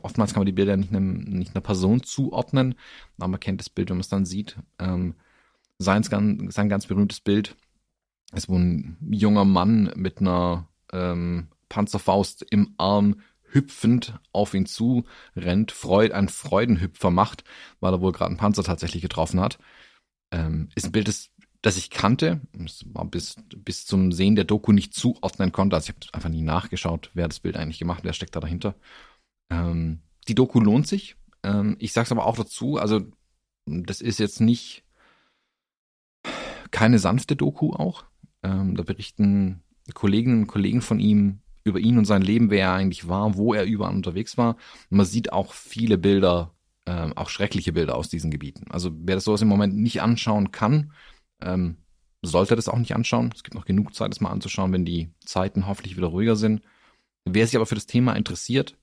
Oftmals 0.02 0.32
kann 0.32 0.40
man 0.40 0.46
die 0.46 0.52
Bilder 0.52 0.76
nicht, 0.76 0.90
einem, 0.90 1.24
nicht 1.24 1.54
einer 1.54 1.62
Person 1.62 2.02
zuordnen, 2.02 2.74
aber 3.18 3.28
man 3.28 3.40
kennt 3.40 3.60
das 3.60 3.70
Bild, 3.70 3.90
wenn 3.90 3.96
man 3.96 4.02
es 4.02 4.08
dann 4.08 4.24
sieht. 4.24 4.56
Ähm, 4.78 5.14
sein, 5.78 6.02
sein 6.02 6.68
ganz 6.68 6.86
berühmtes 6.86 7.20
Bild 7.20 7.56
ist, 8.32 8.48
wo 8.48 8.56
ein 8.56 8.96
junger 9.10 9.44
Mann 9.44 9.92
mit 9.96 10.20
einer 10.20 10.68
ähm, 10.92 11.48
Panzerfaust 11.68 12.42
im 12.50 12.74
Arm 12.78 13.20
hüpfend 13.50 14.18
auf 14.32 14.54
ihn 14.54 14.66
zu 14.66 15.04
rennt, 15.34 15.72
Freud, 15.72 16.12
einen 16.12 16.28
Freudenhüpfer 16.28 17.10
macht, 17.10 17.44
weil 17.80 17.94
er 17.94 18.00
wohl 18.00 18.12
gerade 18.12 18.30
einen 18.30 18.36
Panzer 18.36 18.62
tatsächlich 18.62 19.02
getroffen 19.02 19.40
hat. 19.40 19.58
Ähm, 20.30 20.68
ist 20.74 20.86
ein 20.86 20.92
Bild, 20.92 21.08
das, 21.08 21.30
das 21.62 21.76
ich 21.76 21.90
kannte, 21.90 22.40
das 22.52 22.84
war 22.92 23.04
bis, 23.04 23.36
bis 23.56 23.84
zum 23.84 24.12
Sehen 24.12 24.36
der 24.36 24.44
Doku 24.44 24.72
nicht 24.72 24.94
zuordnen 24.94 25.50
konnte. 25.52 25.74
Also 25.76 25.90
ich 25.90 25.96
habe 25.96 26.14
einfach 26.14 26.28
nie 26.28 26.42
nachgeschaut, 26.42 27.10
wer 27.14 27.26
das 27.26 27.40
Bild 27.40 27.56
eigentlich 27.56 27.78
gemacht, 27.80 28.04
wer 28.04 28.12
steckt 28.12 28.36
da 28.36 28.40
dahinter. 28.40 28.74
Ähm, 29.50 30.00
die 30.28 30.34
Doku 30.34 30.60
lohnt 30.60 30.86
sich. 30.86 31.16
Ähm, 31.42 31.76
ich 31.78 31.92
sag's 31.92 32.12
aber 32.12 32.26
auch 32.26 32.36
dazu, 32.36 32.76
also 32.76 33.00
das 33.66 34.00
ist 34.00 34.18
jetzt 34.18 34.40
nicht 34.40 34.84
keine 36.70 36.98
sanfte 36.98 37.34
Doku 37.34 37.72
auch. 37.72 38.04
Ähm, 38.42 38.76
da 38.76 38.82
berichten 38.82 39.62
Kolleginnen 39.94 40.42
und 40.42 40.46
Kollegen 40.46 40.80
von 40.80 41.00
ihm 41.00 41.40
über 41.64 41.80
ihn 41.80 41.98
und 41.98 42.04
sein 42.04 42.22
Leben, 42.22 42.50
wer 42.50 42.66
er 42.66 42.72
eigentlich 42.74 43.08
war, 43.08 43.36
wo 43.36 43.52
er 43.52 43.64
überall 43.64 43.94
unterwegs 43.94 44.38
war. 44.38 44.56
Und 44.90 44.98
man 44.98 45.06
sieht 45.06 45.32
auch 45.32 45.52
viele 45.52 45.98
Bilder, 45.98 46.54
ähm, 46.86 47.12
auch 47.16 47.28
schreckliche 47.28 47.72
Bilder 47.72 47.96
aus 47.96 48.08
diesen 48.08 48.30
Gebieten. 48.30 48.70
Also 48.70 48.90
wer 48.94 49.16
das 49.16 49.24
sowas 49.24 49.42
im 49.42 49.48
Moment 49.48 49.76
nicht 49.76 50.00
anschauen 50.00 50.52
kann, 50.52 50.92
ähm, 51.42 51.78
sollte 52.22 52.56
das 52.56 52.68
auch 52.68 52.78
nicht 52.78 52.94
anschauen. 52.94 53.30
Es 53.34 53.44
gibt 53.44 53.54
noch 53.54 53.64
genug 53.64 53.94
Zeit, 53.94 54.10
das 54.10 54.20
mal 54.20 54.30
anzuschauen, 54.30 54.72
wenn 54.72 54.84
die 54.84 55.10
Zeiten 55.24 55.66
hoffentlich 55.66 55.96
wieder 55.96 56.08
ruhiger 56.08 56.36
sind. 56.36 56.62
Wer 57.24 57.46
sich 57.46 57.56
aber 57.56 57.66
für 57.66 57.74
das 57.74 57.86
Thema 57.86 58.14
interessiert, 58.14 58.76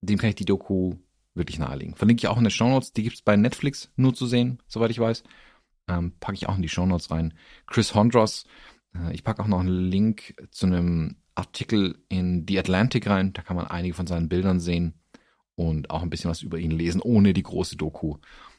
dem 0.00 0.18
kann 0.18 0.30
ich 0.30 0.36
die 0.36 0.44
Doku 0.44 0.96
wirklich 1.34 1.58
nahelegen. 1.58 1.96
Verlinke 1.96 2.20
ich 2.20 2.28
auch 2.28 2.38
in 2.38 2.44
den 2.44 2.50
Show 2.50 2.68
Notes. 2.68 2.92
Die 2.92 3.02
gibt 3.02 3.16
es 3.16 3.22
bei 3.22 3.36
Netflix 3.36 3.90
nur 3.96 4.14
zu 4.14 4.26
sehen, 4.26 4.62
soweit 4.66 4.90
ich 4.90 4.98
weiß. 4.98 5.24
Ähm, 5.88 6.12
packe 6.18 6.34
ich 6.34 6.48
auch 6.48 6.56
in 6.56 6.62
die 6.62 6.68
Show 6.68 6.86
Notes 6.86 7.10
rein. 7.10 7.34
Chris 7.66 7.94
Hondros 7.94 8.46
äh, 8.94 9.12
ich 9.12 9.24
packe 9.24 9.42
auch 9.42 9.48
noch 9.48 9.60
einen 9.60 9.90
Link 9.90 10.34
zu 10.50 10.66
einem 10.66 11.16
Artikel 11.34 11.98
in 12.08 12.44
The 12.48 12.58
Atlantic 12.58 13.08
rein. 13.08 13.32
Da 13.32 13.42
kann 13.42 13.56
man 13.56 13.66
einige 13.66 13.94
von 13.94 14.06
seinen 14.06 14.28
Bildern 14.28 14.60
sehen 14.60 14.94
und 15.56 15.90
auch 15.90 16.02
ein 16.02 16.10
bisschen 16.10 16.30
was 16.30 16.42
über 16.42 16.58
ihn 16.58 16.70
lesen, 16.70 17.00
ohne 17.00 17.32
die 17.32 17.42
große 17.42 17.76
Doku 17.76 18.18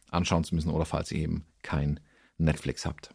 anschauen 0.09 0.43
zu 0.43 0.55
müssen 0.55 0.69
oder 0.69 0.85
falls 0.85 1.11
ihr 1.11 1.19
eben 1.19 1.45
kein 1.61 1.99
Netflix 2.37 2.85
habt. 2.85 3.14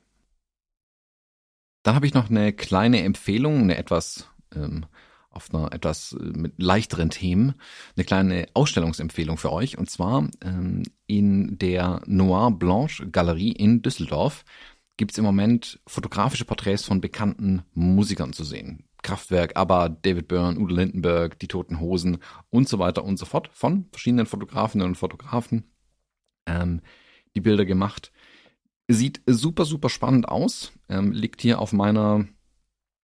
Dann 1.83 1.95
habe 1.95 2.07
ich 2.07 2.15
noch 2.15 2.31
eine 2.31 2.53
kleine 2.53 3.03
Empfehlung, 3.03 3.61
eine 3.61 3.77
etwas 3.77 4.29
ähm, 4.55 4.87
auf 5.31 5.55
einer 5.55 5.73
etwas 5.73 6.13
äh, 6.13 6.25
mit 6.25 6.61
leichteren 6.61 7.11
Themen, 7.11 7.55
eine 7.97 8.05
kleine 8.05 8.47
Ausstellungsempfehlung 8.55 9.39
für 9.39 9.53
euch 9.53 9.79
und 9.79 9.89
zwar 9.89 10.29
ähm, 10.43 10.83
in 11.07 11.59
der 11.59 12.03
Noir 12.07 12.51
Blanche 12.51 13.09
Galerie 13.09 13.53
in 13.53 13.83
Düsseldorf 13.83 14.45
gibt 14.97 15.13
es 15.13 15.19
im 15.19 15.25
Moment 15.25 15.81
fotografische 15.87 16.45
Porträts 16.45 16.85
von 16.85 17.01
bekannten 17.01 17.63
Musikern 17.73 18.35
zu 18.35 18.45
sehen. 18.45 18.85
Kraftwerk, 19.03 19.57
ABBA, 19.57 19.89
David 19.89 20.29
Byrne, 20.29 20.61
Udo 20.61 20.75
Lindenberg, 20.75 21.39
Die 21.39 21.49
Toten 21.49 21.81
Hosen 21.81 22.19
und 22.51 22.69
so 22.69 22.79
weiter 22.79 23.03
und 23.03 23.19
so 23.19 23.25
fort 23.25 23.49
von 23.55 23.87
verschiedenen 23.93 24.27
Fotografinnen 24.27 24.87
und 24.87 24.97
Fotografen 24.97 25.65
ähm, 26.45 26.83
die 27.35 27.41
Bilder 27.41 27.65
gemacht. 27.65 28.13
Sieht 28.93 29.21
super, 29.25 29.65
super 29.67 29.89
spannend 29.89 30.29
aus. 30.29 30.73
Ähm, 30.89 31.13
liegt 31.13 31.43
hier 31.43 31.61
auf 31.61 31.73
meiner, 31.73 32.27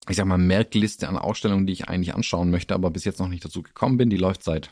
ich 0.08 0.16
sag 0.16 0.24
mal, 0.24 0.38
Merkliste 0.38 1.06
an 1.10 1.18
Ausstellungen, 1.18 1.66
die 1.66 1.74
ich 1.74 1.90
eigentlich 1.90 2.14
anschauen 2.14 2.50
möchte, 2.50 2.74
aber 2.74 2.90
bis 2.90 3.04
jetzt 3.04 3.20
noch 3.20 3.28
nicht 3.28 3.44
dazu 3.44 3.62
gekommen 3.62 3.98
bin. 3.98 4.08
Die 4.08 4.16
läuft 4.16 4.42
seit 4.42 4.70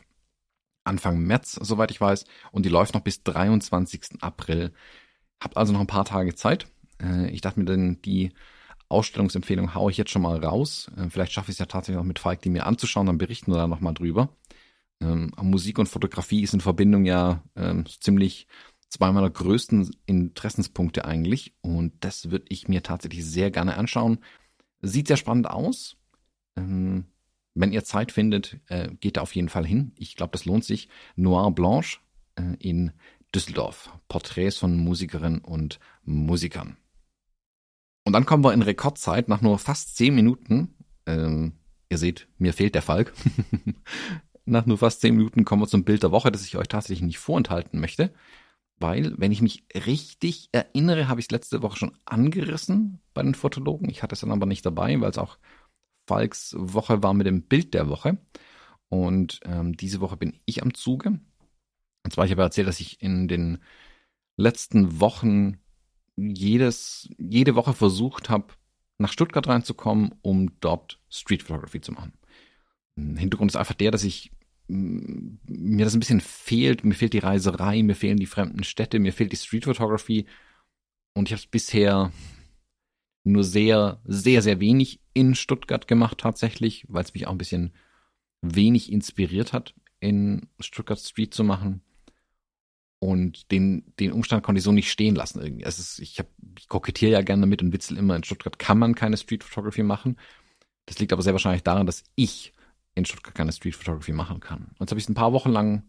Anfang 0.83 1.19
März, 1.19 1.59
soweit 1.61 1.91
ich 1.91 2.01
weiß, 2.01 2.25
und 2.51 2.65
die 2.65 2.69
läuft 2.69 2.95
noch 2.95 3.01
bis 3.01 3.21
23. 3.21 4.21
April. 4.21 4.73
Habt 5.39 5.55
also 5.55 5.71
noch 5.71 5.81
ein 5.81 5.87
paar 5.87 6.05
Tage 6.05 6.33
Zeit. 6.33 6.65
Äh, 6.99 7.29
ich 7.29 7.41
dachte 7.41 7.59
mir 7.59 7.67
dann, 7.67 8.01
die 8.01 8.31
Ausstellungsempfehlung 8.89 9.75
haue 9.75 9.91
ich 9.91 9.97
jetzt 9.97 10.09
schon 10.09 10.23
mal 10.23 10.43
raus. 10.43 10.89
Äh, 10.97 11.11
vielleicht 11.11 11.31
schaffe 11.31 11.51
ich 11.51 11.55
es 11.55 11.59
ja 11.59 11.67
tatsächlich 11.67 11.99
noch 11.99 12.07
mit 12.07 12.17
Falk, 12.17 12.41
die 12.41 12.49
mir 12.49 12.65
anzuschauen, 12.65 13.05
dann 13.05 13.19
berichten 13.19 13.51
wir 13.51 13.57
da 13.57 13.67
nochmal 13.67 13.93
drüber. 13.93 14.29
Ähm, 14.99 15.31
Musik 15.39 15.77
und 15.77 15.89
Fotografie 15.89 16.41
ist 16.41 16.55
in 16.55 16.61
Verbindung 16.61 17.05
ja 17.05 17.43
ähm, 17.55 17.85
ziemlich 17.85 18.47
zwei 18.93 19.11
meiner 19.11 19.29
größten 19.29 19.89
Interessenspunkte 20.05 21.03
eigentlich. 21.05 21.55
Und 21.61 21.93
das 22.01 22.29
würde 22.29 22.45
ich 22.49 22.67
mir 22.67 22.83
tatsächlich 22.83 23.25
sehr 23.25 23.49
gerne 23.49 23.75
anschauen. 23.75 24.19
Sieht 24.81 25.07
sehr 25.07 25.17
spannend 25.17 25.49
aus. 25.49 25.97
Ähm, 26.55 27.05
wenn 27.55 27.73
ihr 27.73 27.83
Zeit 27.83 28.11
findet, 28.11 28.59
äh, 28.67 28.89
geht 28.99 29.17
da 29.17 29.21
auf 29.21 29.33
jeden 29.33 29.49
Fall 29.49 29.65
hin. 29.65 29.93
Ich 29.97 30.15
glaube, 30.15 30.31
das 30.31 30.45
lohnt 30.45 30.63
sich. 30.63 30.89
Noir 31.15 31.51
Blanche 31.51 31.99
äh, 32.35 32.55
in 32.59 32.91
Düsseldorf. 33.33 33.91
Porträts 34.09 34.57
von 34.57 34.77
Musikerinnen 34.77 35.39
und 35.39 35.79
Musikern. 36.03 36.77
Und 38.05 38.13
dann 38.13 38.27
kommen 38.27 38.43
wir 38.43 38.53
in 38.53 38.61
Rekordzeit 38.61 39.27
nach 39.27 39.41
nur 39.41 39.57
fast 39.57 39.95
zehn 39.97 40.13
Minuten. 40.13 40.75
Ähm, 41.07 41.53
ihr 41.89 41.97
seht, 41.97 42.27
mir 42.37 42.53
fehlt 42.53 42.75
der 42.75 42.81
Falk. 42.83 43.13
nach 44.45 44.67
nur 44.67 44.77
fast 44.77 45.01
zehn 45.01 45.15
Minuten 45.15 45.45
kommen 45.45 45.63
wir 45.63 45.67
zum 45.67 45.83
Bild 45.83 46.03
der 46.03 46.11
Woche, 46.11 46.31
das 46.31 46.45
ich 46.45 46.57
euch 46.57 46.67
tatsächlich 46.67 47.01
nicht 47.01 47.17
vorenthalten 47.17 47.79
möchte. 47.79 48.13
Weil, 48.77 49.13
wenn 49.17 49.31
ich 49.31 49.41
mich 49.41 49.65
richtig 49.73 50.49
erinnere, 50.51 51.07
habe 51.07 51.19
ich 51.19 51.27
es 51.27 51.31
letzte 51.31 51.61
Woche 51.61 51.77
schon 51.77 51.97
angerissen 52.05 52.99
bei 53.13 53.23
den 53.23 53.35
Fotologen. 53.35 53.89
Ich 53.89 54.03
hatte 54.03 54.13
es 54.13 54.21
dann 54.21 54.31
aber 54.31 54.45
nicht 54.45 54.65
dabei, 54.65 54.99
weil 54.99 55.11
es 55.11 55.17
auch 55.17 55.37
Falks 56.07 56.55
Woche 56.57 57.01
war 57.01 57.13
mit 57.13 57.27
dem 57.27 57.43
Bild 57.43 57.73
der 57.73 57.87
Woche. 57.89 58.17
Und 58.89 59.39
ähm, 59.45 59.77
diese 59.77 60.01
Woche 60.01 60.17
bin 60.17 60.39
ich 60.45 60.61
am 60.61 60.73
Zuge. 60.73 61.19
Und 62.03 62.11
zwar, 62.11 62.25
ich 62.25 62.31
habe 62.31 62.41
erzählt, 62.41 62.67
dass 62.67 62.79
ich 62.79 63.01
in 63.01 63.27
den 63.27 63.59
letzten 64.35 64.99
Wochen 64.99 65.57
jedes, 66.15 67.09
jede 67.17 67.55
Woche 67.55 67.73
versucht 67.73 68.29
habe, 68.29 68.53
nach 68.97 69.11
Stuttgart 69.11 69.47
reinzukommen, 69.47 70.15
um 70.21 70.59
dort 70.59 70.99
Street 71.09 71.43
Photography 71.43 71.81
zu 71.81 71.91
machen. 71.91 72.13
Hintergrund 72.95 73.51
ist 73.51 73.55
einfach 73.55 73.73
der, 73.73 73.91
dass 73.91 74.03
ich 74.03 74.31
mir 74.67 75.85
das 75.85 75.93
ein 75.93 75.99
bisschen 75.99 76.21
fehlt. 76.21 76.83
Mir 76.83 76.95
fehlt 76.95 77.13
die 77.13 77.19
Reiserei, 77.19 77.83
mir 77.83 77.95
fehlen 77.95 78.17
die 78.17 78.25
fremden 78.25 78.63
Städte, 78.63 78.99
mir 78.99 79.13
fehlt 79.13 79.31
die 79.31 79.37
Street 79.37 79.65
Photography. 79.65 80.25
Und 81.13 81.27
ich 81.27 81.33
habe 81.33 81.39
es 81.39 81.47
bisher 81.47 82.11
nur 83.23 83.43
sehr, 83.43 84.01
sehr, 84.05 84.41
sehr 84.41 84.59
wenig 84.59 84.99
in 85.13 85.35
Stuttgart 85.35 85.87
gemacht 85.87 86.17
tatsächlich, 86.17 86.85
weil 86.87 87.03
es 87.03 87.13
mich 87.13 87.27
auch 87.27 87.31
ein 87.31 87.37
bisschen 87.37 87.73
wenig 88.41 88.91
inspiriert 88.91 89.53
hat, 89.53 89.73
in 89.99 90.49
Stuttgart 90.59 90.99
Street 90.99 91.33
zu 91.33 91.43
machen. 91.43 91.81
Und 92.99 93.51
den, 93.51 93.93
den 93.99 94.13
Umstand 94.13 94.43
konnte 94.43 94.59
ich 94.59 94.63
so 94.63 94.71
nicht 94.71 94.89
stehen 94.89 95.15
lassen 95.15 95.41
irgendwie. 95.41 95.65
Also 95.65 95.81
ist, 95.81 95.99
ich, 95.99 96.19
hab, 96.19 96.27
ich 96.57 96.69
kokettiere 96.69 97.11
ja 97.11 97.21
gerne 97.21 97.41
damit 97.41 97.61
und 97.61 97.73
witzel 97.73 97.97
immer, 97.97 98.15
in 98.15 98.23
Stuttgart 98.23 98.57
kann 98.59 98.79
man 98.79 98.95
keine 98.95 99.17
Street 99.17 99.43
Photography 99.43 99.83
machen. 99.83 100.17
Das 100.85 100.99
liegt 100.99 101.11
aber 101.13 101.21
sehr 101.21 101.33
wahrscheinlich 101.33 101.63
daran, 101.63 101.85
dass 101.85 102.03
ich 102.15 102.53
in 102.95 103.05
Stuttgart 103.05 103.35
keine 103.35 103.51
Street 103.51 103.75
Photography 103.75 104.11
machen 104.11 104.39
kann. 104.39 104.63
Und 104.63 104.81
jetzt 104.81 104.91
habe 104.91 104.99
ich 104.99 105.05
es 105.05 105.09
ein 105.09 105.15
paar 105.15 105.33
Wochen 105.33 105.51
lang 105.51 105.83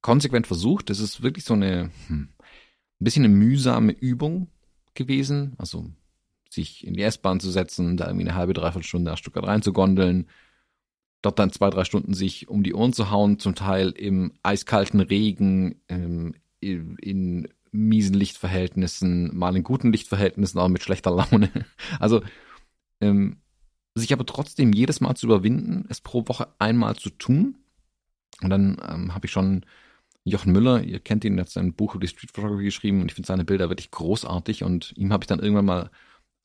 konsequent 0.00 0.46
versucht. 0.46 0.90
Das 0.90 1.00
ist 1.00 1.22
wirklich 1.22 1.44
so 1.44 1.54
eine, 1.54 1.90
hm, 2.08 2.28
ein 2.28 3.04
bisschen 3.04 3.24
eine 3.24 3.34
mühsame 3.34 3.92
Übung 3.92 4.48
gewesen. 4.94 5.54
Also 5.58 5.90
sich 6.50 6.86
in 6.86 6.94
die 6.94 7.02
S-Bahn 7.02 7.40
zu 7.40 7.50
setzen, 7.50 7.96
da 7.96 8.06
irgendwie 8.06 8.28
eine 8.28 8.36
halbe, 8.36 8.54
dreiviertel 8.54 8.86
Stunde 8.86 9.10
nach 9.10 9.18
Stuttgart 9.18 9.46
reinzugondeln, 9.46 10.28
dort 11.22 11.38
dann 11.38 11.50
zwei, 11.50 11.70
drei 11.70 11.84
Stunden 11.84 12.14
sich 12.14 12.48
um 12.48 12.62
die 12.62 12.74
Ohren 12.74 12.92
zu 12.92 13.10
hauen, 13.10 13.38
zum 13.38 13.54
Teil 13.54 13.90
im 13.90 14.32
eiskalten 14.42 15.00
Regen, 15.00 15.80
ähm, 15.88 16.34
in 16.60 17.48
miesen 17.72 18.14
Lichtverhältnissen, 18.14 19.36
mal 19.36 19.56
in 19.56 19.64
guten 19.64 19.90
Lichtverhältnissen, 19.90 20.60
auch 20.60 20.68
mit 20.68 20.82
schlechter 20.82 21.10
Laune. 21.10 21.50
Also 21.98 22.22
ähm, 23.00 23.38
sich 23.94 24.12
aber 24.12 24.26
trotzdem 24.26 24.72
jedes 24.72 25.00
Mal 25.00 25.14
zu 25.14 25.26
überwinden, 25.26 25.86
es 25.88 26.00
pro 26.00 26.26
Woche 26.26 26.48
einmal 26.58 26.96
zu 26.96 27.10
tun. 27.10 27.56
Und 28.42 28.50
dann 28.50 28.80
ähm, 28.88 29.14
habe 29.14 29.26
ich 29.26 29.32
schon 29.32 29.64
Jochen 30.24 30.52
Müller, 30.52 30.82
ihr 30.82 31.00
kennt 31.00 31.24
ihn, 31.24 31.36
der 31.36 31.44
hat 31.44 31.50
sein 31.50 31.74
Buch 31.74 31.94
über 31.94 32.06
die 32.06 32.08
Street 32.08 32.30
Photography 32.32 32.64
geschrieben 32.64 33.02
und 33.02 33.08
ich 33.08 33.14
finde 33.14 33.26
seine 33.26 33.44
Bilder 33.44 33.68
wirklich 33.68 33.90
großartig 33.90 34.64
und 34.64 34.94
ihm 34.96 35.12
habe 35.12 35.22
ich 35.22 35.28
dann 35.28 35.38
irgendwann 35.38 35.66
mal 35.66 35.90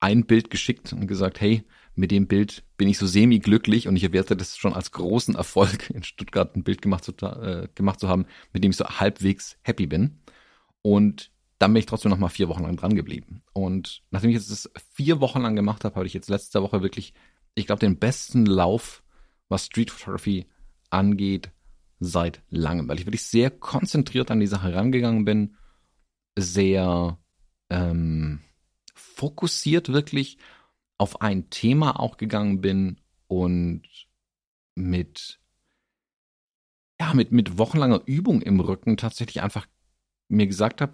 ein 0.02 0.26
Bild 0.26 0.50
geschickt 0.50 0.92
und 0.94 1.08
gesagt, 1.08 1.40
hey, 1.40 1.64
mit 1.96 2.12
dem 2.12 2.28
Bild 2.28 2.64
bin 2.78 2.88
ich 2.88 2.98
so 2.98 3.08
semi-glücklich 3.08 3.88
und 3.88 3.96
ich 3.96 4.04
erwerte 4.04 4.36
das 4.36 4.58
schon 4.58 4.74
als 4.74 4.92
großen 4.92 5.36
Erfolg, 5.36 5.90
in 5.90 6.04
Stuttgart 6.04 6.56
ein 6.56 6.64
Bild 6.64 6.82
gemacht 6.82 7.04
zu, 7.04 7.14
äh, 7.14 7.68
gemacht 7.76 8.00
zu 8.00 8.08
haben, 8.08 8.26
mit 8.54 8.64
dem 8.64 8.72
ich 8.72 8.78
so 8.78 8.86
halbwegs 8.86 9.58
happy 9.62 9.88
bin. 9.88 10.20
Und 10.82 11.32
dann 11.58 11.74
bin 11.74 11.80
ich 11.80 11.86
trotzdem 11.86 12.10
noch 12.10 12.18
mal 12.18 12.30
vier 12.30 12.48
Wochen 12.48 12.64
lang 12.64 12.78
dran 12.78 12.96
geblieben. 12.96 13.44
Und 13.54 14.02
nachdem 14.12 14.30
ich 14.30 14.38
jetzt 14.38 14.50
das 14.50 14.72
vier 14.94 15.20
Wochen 15.20 15.42
lang 15.42 15.56
gemacht 15.56 15.84
habe, 15.84 15.96
habe 15.96 16.08
ich 16.08 16.14
jetzt 16.14 16.30
letzte 16.30 16.62
Woche 16.62 16.82
wirklich 16.82 17.14
ich 17.60 17.68
glaube, 17.68 17.80
den 17.80 17.98
besten 17.98 18.46
Lauf, 18.46 19.04
was 19.48 19.66
Street 19.66 19.92
Photography 19.92 20.48
angeht, 20.90 21.52
seit 22.00 22.42
langem, 22.50 22.88
weil 22.88 23.00
ich 23.00 23.06
wirklich 23.06 23.26
sehr 23.26 23.52
konzentriert 23.52 24.32
an 24.32 24.40
die 24.40 24.48
Sache 24.48 24.74
rangegangen 24.74 25.26
bin, 25.26 25.58
sehr 26.38 27.18
ähm, 27.70 28.42
fokussiert 28.94 29.90
wirklich 29.90 30.38
auf 30.98 31.22
ein 31.22 31.50
Thema 31.50 32.00
auch 32.00 32.18
gegangen 32.18 32.62
bin 32.62 33.00
und 33.28 33.84
mit 34.76 35.40
ja 37.00 37.14
mit 37.14 37.32
mit 37.32 37.58
wochenlanger 37.58 38.02
Übung 38.06 38.42
im 38.42 38.60
Rücken 38.60 38.98
tatsächlich 38.98 39.42
einfach 39.42 39.68
mir 40.30 40.48
gesagt 40.48 40.82
habe, 40.82 40.94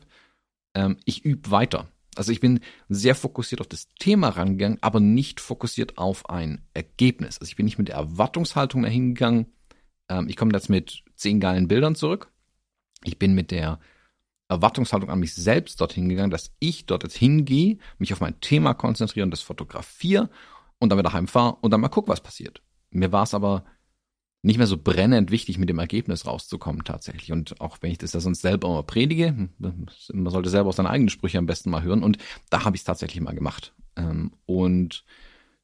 ähm, 0.73 0.97
ich 1.05 1.23
übe 1.23 1.51
weiter. 1.51 1.87
Also 2.17 2.31
ich 2.31 2.39
bin 2.39 2.59
sehr 2.89 3.15
fokussiert 3.15 3.61
auf 3.61 3.67
das 3.67 3.93
Thema 3.99 4.29
rangegangen, 4.29 4.77
aber 4.81 4.99
nicht 4.99 5.39
fokussiert 5.39 5.97
auf 5.97 6.29
ein 6.29 6.65
Ergebnis. 6.73 7.37
Also 7.39 7.49
ich 7.49 7.55
bin 7.55 7.65
nicht 7.65 7.77
mit 7.77 7.87
der 7.87 7.95
Erwartungshaltung 7.95 8.83
dahin 8.83 9.13
gegangen. 9.15 9.47
Ähm, 10.09 10.27
ich 10.29 10.35
komme 10.35 10.51
jetzt 10.53 10.69
mit 10.69 11.03
zehn 11.15 11.39
geilen 11.39 11.67
Bildern 11.67 11.95
zurück. 11.95 12.31
Ich 13.03 13.19
bin 13.19 13.33
mit 13.33 13.51
der 13.51 13.79
Erwartungshaltung 14.47 15.09
an 15.09 15.19
mich 15.19 15.33
selbst 15.33 15.81
dorthin 15.81 16.09
gegangen, 16.09 16.31
dass 16.31 16.51
ich 16.59 16.85
dort 16.85 17.03
jetzt 17.03 17.17
hingehe, 17.17 17.77
mich 17.97 18.13
auf 18.13 18.21
mein 18.21 18.39
Thema 18.41 18.73
konzentriere 18.73 19.23
und 19.23 19.31
das 19.31 19.41
fotografiere 19.41 20.29
und 20.79 20.89
dann 20.89 20.99
wieder 20.99 21.13
heimfahre 21.13 21.57
und 21.61 21.71
dann 21.71 21.81
mal 21.81 21.89
gucke, 21.89 22.09
was 22.09 22.21
passiert. 22.21 22.61
Mir 22.91 23.11
war 23.11 23.23
es 23.23 23.33
aber 23.33 23.65
nicht 24.45 24.57
mehr 24.57 24.67
so 24.67 24.77
brennend 24.77 25.31
wichtig, 25.31 25.57
mit 25.57 25.69
dem 25.69 25.79
Ergebnis 25.79 26.27
rauszukommen 26.27 26.83
tatsächlich. 26.83 27.31
Und 27.31 27.59
auch 27.59 27.79
wenn 27.81 27.91
ich 27.91 27.97
das 27.97 28.13
ja 28.13 28.19
sonst 28.19 28.41
selber 28.41 28.67
immer 28.67 28.83
predige, 28.83 29.49
man 29.57 30.31
sollte 30.31 30.49
selber 30.49 30.69
auch 30.69 30.75
seine 30.75 30.91
eigenen 30.91 31.09
Sprüche 31.09 31.39
am 31.39 31.47
besten 31.47 31.71
mal 31.71 31.81
hören. 31.81 32.03
Und 32.03 32.19
da 32.51 32.63
habe 32.63 32.75
ich 32.75 32.81
es 32.81 32.85
tatsächlich 32.85 33.21
mal 33.21 33.33
gemacht. 33.33 33.73
Ähm, 33.95 34.33
und 34.45 35.03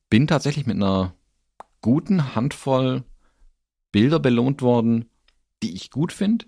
bin 0.09 0.25
tatsächlich 0.25 0.65
mit 0.65 0.77
einer 0.77 1.13
guten 1.81 2.33
Handvoll 2.35 3.03
Bilder 3.91 4.19
belohnt 4.19 4.63
worden, 4.63 5.05
die 5.61 5.75
ich 5.75 5.91
gut 5.91 6.11
finde. 6.11 6.45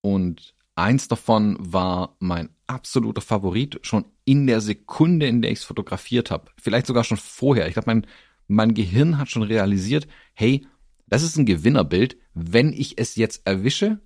Und 0.00 0.54
eins 0.74 1.06
davon 1.08 1.58
war 1.60 2.16
mein 2.18 2.48
absoluter 2.66 3.20
Favorit 3.20 3.78
schon 3.82 4.06
in 4.24 4.46
der 4.46 4.62
Sekunde, 4.62 5.26
in 5.26 5.42
der 5.42 5.50
ich 5.50 5.58
es 5.58 5.64
fotografiert 5.64 6.30
habe. 6.30 6.50
Vielleicht 6.56 6.86
sogar 6.86 7.04
schon 7.04 7.18
vorher. 7.18 7.66
Ich 7.66 7.74
glaube, 7.74 7.88
mein, 7.88 8.06
mein 8.46 8.72
Gehirn 8.72 9.18
hat 9.18 9.28
schon 9.28 9.42
realisiert, 9.42 10.08
hey, 10.32 10.66
das 11.08 11.22
ist 11.22 11.36
ein 11.36 11.46
Gewinnerbild, 11.46 12.16
wenn 12.34 12.72
ich 12.72 12.98
es 12.98 13.16
jetzt 13.16 13.46
erwische. 13.46 14.00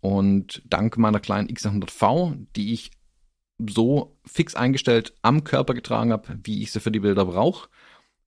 Und 0.00 0.62
dank 0.66 0.98
meiner 0.98 1.20
kleinen 1.20 1.48
X100V, 1.48 2.46
die 2.56 2.74
ich 2.74 2.90
so 3.58 4.18
fix 4.26 4.54
eingestellt 4.54 5.14
am 5.22 5.44
Körper 5.44 5.74
getragen 5.74 6.12
habe, 6.12 6.38
wie 6.42 6.62
ich 6.62 6.72
sie 6.72 6.80
für 6.80 6.90
die 6.90 7.00
Bilder 7.00 7.24
brauche, 7.24 7.68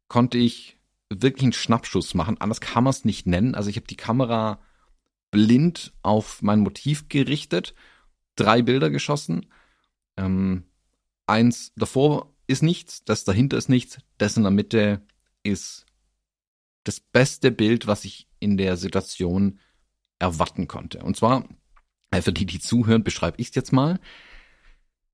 konnte 0.07 0.37
ich 0.37 0.77
wirklich 1.09 1.43
einen 1.43 1.53
Schnappschuss 1.53 2.13
machen. 2.13 2.39
Anders 2.39 2.61
kann 2.61 2.83
man 2.83 2.91
es 2.91 3.05
nicht 3.05 3.27
nennen. 3.27 3.55
Also 3.55 3.69
ich 3.69 3.75
habe 3.75 3.87
die 3.87 3.97
Kamera 3.97 4.59
blind 5.31 5.93
auf 6.01 6.41
mein 6.41 6.61
Motiv 6.61 7.09
gerichtet, 7.09 7.73
drei 8.35 8.61
Bilder 8.61 8.89
geschossen. 8.89 9.47
Ähm, 10.15 10.63
eins 11.25 11.73
davor 11.75 12.33
ist 12.47 12.63
nichts, 12.63 13.03
das 13.03 13.23
dahinter 13.23 13.57
ist 13.57 13.69
nichts, 13.69 13.99
das 14.17 14.37
in 14.37 14.43
der 14.43 14.51
Mitte 14.51 15.05
ist 15.43 15.86
das 16.87 16.99
beste 16.99 17.51
Bild, 17.51 17.87
was 17.87 18.05
ich 18.05 18.27
in 18.39 18.57
der 18.57 18.77
Situation 18.77 19.59
erwarten 20.19 20.67
konnte. 20.67 20.99
Und 20.99 21.17
zwar, 21.17 21.47
äh, 22.11 22.21
für 22.21 22.33
die, 22.33 22.45
die 22.45 22.59
zuhören, 22.59 23.03
beschreibe 23.03 23.39
ich 23.39 23.49
es 23.49 23.55
jetzt 23.55 23.73
mal. 23.73 23.99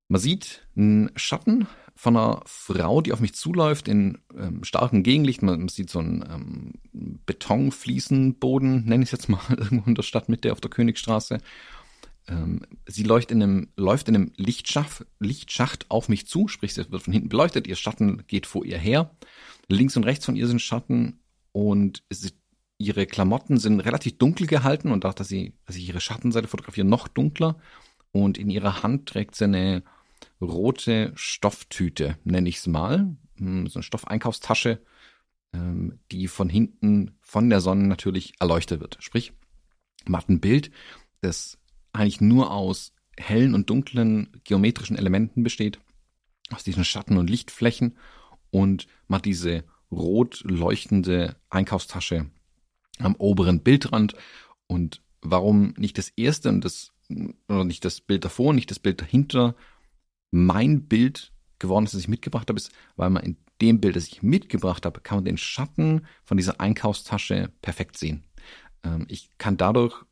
Man 0.08 0.22
sieht 0.22 0.68
einen 0.76 1.12
Schatten 1.16 1.68
von 1.96 2.18
einer 2.18 2.42
Frau, 2.46 3.02
die 3.02 3.14
auf 3.14 3.20
mich 3.20 3.34
zuläuft 3.34 3.88
in 3.88 4.20
ähm, 4.38 4.64
starkem 4.64 5.04
Gegenlicht. 5.04 5.42
Man, 5.42 5.68
sieht 5.70 5.90
so 5.90 6.00
einen 6.00 6.24
ähm, 6.30 6.74
Betonfliesenboden, 7.26 8.86
nenne 8.86 9.04
ich 9.04 9.10
es 9.10 9.12
jetzt 9.12 9.30
mal, 9.30 9.42
irgendwo 9.50 9.90
in 9.90 9.96
der 9.96 10.04
Stadtmitte 10.04 10.52
auf 10.52 10.62
der 10.62 10.72
Königstraße. 10.72 11.40
Ähm, 12.28 12.62
sie 12.88 13.04
läuft 13.04 13.32
in 13.32 13.44
einem, 13.44 13.70
läuft 13.76 14.08
in 14.08 14.16
einem 14.16 14.32
Lichtschacht, 14.38 15.06
Lichtschacht 15.20 15.90
auf 15.90 16.10
mich 16.10 16.28
zu, 16.28 16.48
sprich, 16.48 16.74
sie 16.74 16.90
wird 16.92 17.04
von 17.04 17.14
hinten 17.14 17.30
beleuchtet, 17.30 17.68
ihr 17.68 17.76
Schatten 17.76 18.26
geht 18.28 18.46
vor 18.46 18.66
ihr 18.66 18.78
her. 18.78 19.12
Links 19.68 19.98
und 19.98 20.04
rechts 20.04 20.26
von 20.26 20.36
ihr 20.36 20.48
sind 20.48 20.62
Schatten 20.62 21.23
und 21.54 22.04
es, 22.10 22.34
ihre 22.78 23.06
Klamotten 23.06 23.58
sind 23.58 23.80
relativ 23.80 24.18
dunkel 24.18 24.48
gehalten 24.48 24.92
und 24.92 25.06
auch, 25.06 25.14
dass 25.14 25.30
sie, 25.30 25.54
dass 25.66 25.78
ich 25.78 25.88
ihre 25.88 26.02
Schattenseite 26.02 26.50
fotografiere, 26.50 26.86
noch 26.86 27.08
dunkler. 27.08 27.58
Und 28.12 28.38
in 28.38 28.50
ihrer 28.50 28.84
Hand 28.84 29.08
trägt 29.08 29.36
sie 29.36 29.46
eine 29.46 29.84
rote 30.42 31.14
Stofftüte, 31.16 32.18
nenne 32.26 32.50
ich 32.50 32.58
es 32.58 32.68
mal. 32.68 33.16
Hm, 33.38 33.68
so 33.68 33.80
eine 33.80 33.84
Stoffeinkaufstasche, 33.84 34.82
ähm, 35.54 36.00
die 36.12 36.28
von 36.28 36.50
hinten 36.50 37.18
von 37.22 37.50
der 37.50 37.62
Sonne 37.62 37.88
natürlich 37.88 38.34
erleuchtet 38.40 38.82
wird. 38.82 38.98
Sprich, 39.00 39.34
man 40.06 40.22
hat 40.22 40.30
ein 40.30 40.42
Bild, 40.42 40.72
das 41.22 41.60
eigentlich 41.94 42.22
nur 42.22 42.52
aus 42.52 42.94
hellen 43.18 43.54
und 43.54 43.70
dunklen 43.70 44.42
geometrischen 44.44 44.98
Elementen 44.98 45.44
besteht, 45.44 45.80
aus 46.52 46.64
diesen 46.64 46.84
Schatten- 46.84 47.18
und 47.18 47.30
Lichtflächen 47.30 47.98
und 48.50 48.88
man 49.08 49.20
hat 49.20 49.26
diese 49.26 49.64
rot 49.94 50.44
leuchtende 50.46 51.36
Einkaufstasche 51.50 52.28
am 53.00 53.16
oberen 53.16 53.62
Bildrand. 53.62 54.16
Und 54.68 55.02
warum 55.22 55.74
nicht 55.78 55.98
das 55.98 56.10
erste 56.10 56.50
und 56.50 56.66
das, 56.66 56.92
oder 57.48 57.66
nicht 57.66 57.86
das 57.86 58.02
Bild 58.02 58.26
davor, 58.26 58.54
nicht 58.54 58.72
das 58.72 58.80
Bild 58.80 59.02
dahinter 59.02 59.56
mein 60.32 60.88
Bild 60.88 61.32
geworden 61.60 61.86
ist, 61.86 61.94
das 61.94 62.02
ich 62.02 62.08
mitgebracht 62.08 62.50
habe, 62.50 62.58
ist, 62.58 62.72
weil 62.96 63.10
man 63.10 63.24
in 63.24 63.38
dem 63.62 63.80
Bild, 63.80 63.96
das 63.96 64.08
ich 64.08 64.24
mitgebracht 64.24 64.86
habe, 64.86 65.00
kann 65.00 65.18
man 65.18 65.26
den 65.26 65.38
Schatten 65.38 66.06
von 66.24 66.38
dieser 66.38 66.60
Einkaufstasche 66.60 67.52
perfekt 67.62 67.98
sehen. 67.98 68.24
Ähm, 68.84 69.06
ich 69.10 69.30
kann 69.38 69.58
dadurch 69.58 70.06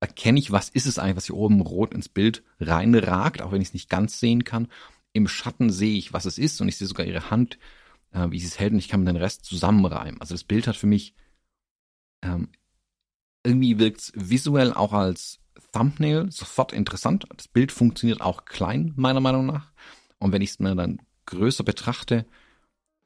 erkenne 0.00 0.38
ich, 0.38 0.52
was 0.52 0.68
ist 0.68 0.86
es 0.86 0.98
eigentlich, 0.98 1.16
was 1.16 1.26
hier 1.26 1.36
oben 1.36 1.60
rot 1.60 1.94
ins 1.94 2.08
Bild 2.08 2.42
reinragt, 2.60 3.42
auch 3.42 3.52
wenn 3.52 3.60
ich 3.60 3.68
es 3.68 3.74
nicht 3.74 3.88
ganz 3.88 4.20
sehen 4.20 4.44
kann. 4.44 4.68
Im 5.12 5.26
Schatten 5.26 5.70
sehe 5.70 5.96
ich, 5.96 6.12
was 6.12 6.26
es 6.26 6.38
ist 6.38 6.60
und 6.60 6.68
ich 6.68 6.76
sehe 6.76 6.86
sogar 6.86 7.06
ihre 7.06 7.30
Hand, 7.30 7.58
äh, 8.12 8.30
wie 8.30 8.40
sie 8.40 8.46
es 8.46 8.58
hält 8.58 8.72
und 8.72 8.78
ich 8.78 8.88
kann 8.88 9.00
mir 9.00 9.12
den 9.12 9.16
Rest 9.16 9.44
zusammenreimen. 9.44 10.20
Also 10.20 10.34
das 10.34 10.44
Bild 10.44 10.66
hat 10.66 10.76
für 10.76 10.86
mich 10.86 11.14
ähm, 12.22 12.48
irgendwie 13.44 13.78
wirkt 13.78 14.12
visuell 14.14 14.72
auch 14.72 14.92
als 14.92 15.40
Thumbnail 15.72 16.30
sofort 16.30 16.72
interessant. 16.72 17.26
Das 17.36 17.48
Bild 17.48 17.72
funktioniert 17.72 18.20
auch 18.20 18.44
klein, 18.44 18.92
meiner 18.96 19.20
Meinung 19.20 19.46
nach. 19.46 19.72
Und 20.18 20.32
wenn 20.32 20.42
ich 20.42 20.50
es 20.50 20.58
mir 20.58 20.74
dann 20.74 21.00
größer 21.26 21.64
betrachte, 21.64 22.26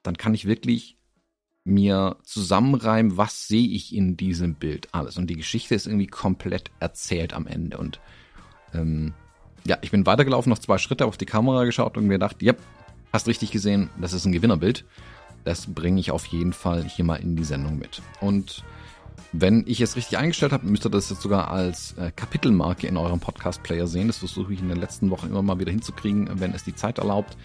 dann 0.02 0.16
kann 0.16 0.34
ich 0.34 0.46
wirklich 0.46 0.96
mir 1.64 2.16
zusammenreimen, 2.24 3.16
was 3.16 3.48
sehe 3.48 3.68
ich 3.68 3.94
in 3.94 4.16
diesem 4.16 4.54
Bild 4.54 4.88
alles. 4.92 5.18
Und 5.18 5.28
die 5.28 5.36
Geschichte 5.36 5.74
ist 5.74 5.86
irgendwie 5.86 6.06
komplett 6.06 6.70
erzählt 6.80 7.34
am 7.34 7.46
Ende. 7.46 7.76
Und 7.76 8.00
ähm, 8.72 9.12
ja, 9.66 9.78
ich 9.82 9.90
bin 9.90 10.06
weitergelaufen, 10.06 10.50
noch 10.50 10.58
zwei 10.58 10.78
Schritte 10.78 11.06
auf 11.06 11.18
die 11.18 11.26
Kamera 11.26 11.64
geschaut 11.64 11.96
und 11.96 12.06
mir 12.06 12.14
gedacht, 12.14 12.42
ja, 12.42 12.54
hast 13.12 13.29
richtig 13.29 13.51
gesehen, 13.51 13.90
das 14.01 14.12
ist 14.12 14.25
ein 14.25 14.33
Gewinnerbild. 14.33 14.85
Das 15.44 15.66
bringe 15.66 16.01
ich 16.01 16.11
auf 16.11 16.27
jeden 16.27 16.53
Fall 16.53 16.85
hier 16.85 17.05
mal 17.05 17.16
in 17.16 17.35
die 17.35 17.44
Sendung 17.44 17.79
mit. 17.79 18.03
Und 18.20 18.62
wenn 19.33 19.64
ich 19.66 19.81
es 19.81 19.96
richtig 19.96 20.18
eingestellt 20.18 20.53
habe, 20.53 20.66
müsst 20.66 20.85
ihr 20.85 20.90
das 20.90 21.09
jetzt 21.09 21.23
sogar 21.23 21.51
als 21.51 21.92
äh, 21.92 22.11
Kapitelmarke 22.14 22.87
in 22.87 22.96
eurem 22.96 23.20
Podcast-Player 23.20 23.87
sehen. 23.87 24.09
Das 24.09 24.18
versuche 24.18 24.53
ich 24.53 24.61
in 24.61 24.68
den 24.68 24.81
letzten 24.81 25.11
Wochen 25.11 25.29
immer 25.29 25.42
mal 25.42 25.59
wieder 25.59 25.70
hinzukriegen, 25.70 26.29
wenn 26.40 26.53
es 26.53 26.64
die 26.64 26.75
Zeit 26.75 26.99
erlaubt, 26.99 27.37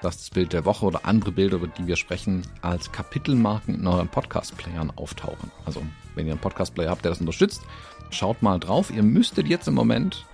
dass 0.00 0.18
das 0.18 0.30
Bild 0.30 0.52
der 0.52 0.64
Woche 0.64 0.86
oder 0.86 1.04
andere 1.04 1.32
Bilder, 1.32 1.56
über 1.56 1.66
die 1.66 1.86
wir 1.86 1.96
sprechen, 1.96 2.42
als 2.62 2.92
Kapitelmarken 2.92 3.74
in 3.74 3.86
euren 3.86 4.08
Podcast-Playern 4.08 4.92
auftauchen. 4.96 5.50
Also, 5.64 5.82
wenn 6.14 6.26
ihr 6.26 6.32
einen 6.32 6.40
Podcast-Player 6.40 6.90
habt, 6.90 7.04
der 7.04 7.10
das 7.10 7.20
unterstützt, 7.20 7.62
schaut 8.10 8.42
mal 8.42 8.58
drauf. 8.58 8.90
Ihr 8.90 9.02
müsstet 9.02 9.46
jetzt 9.46 9.68
im 9.68 9.74
Moment 9.74 10.26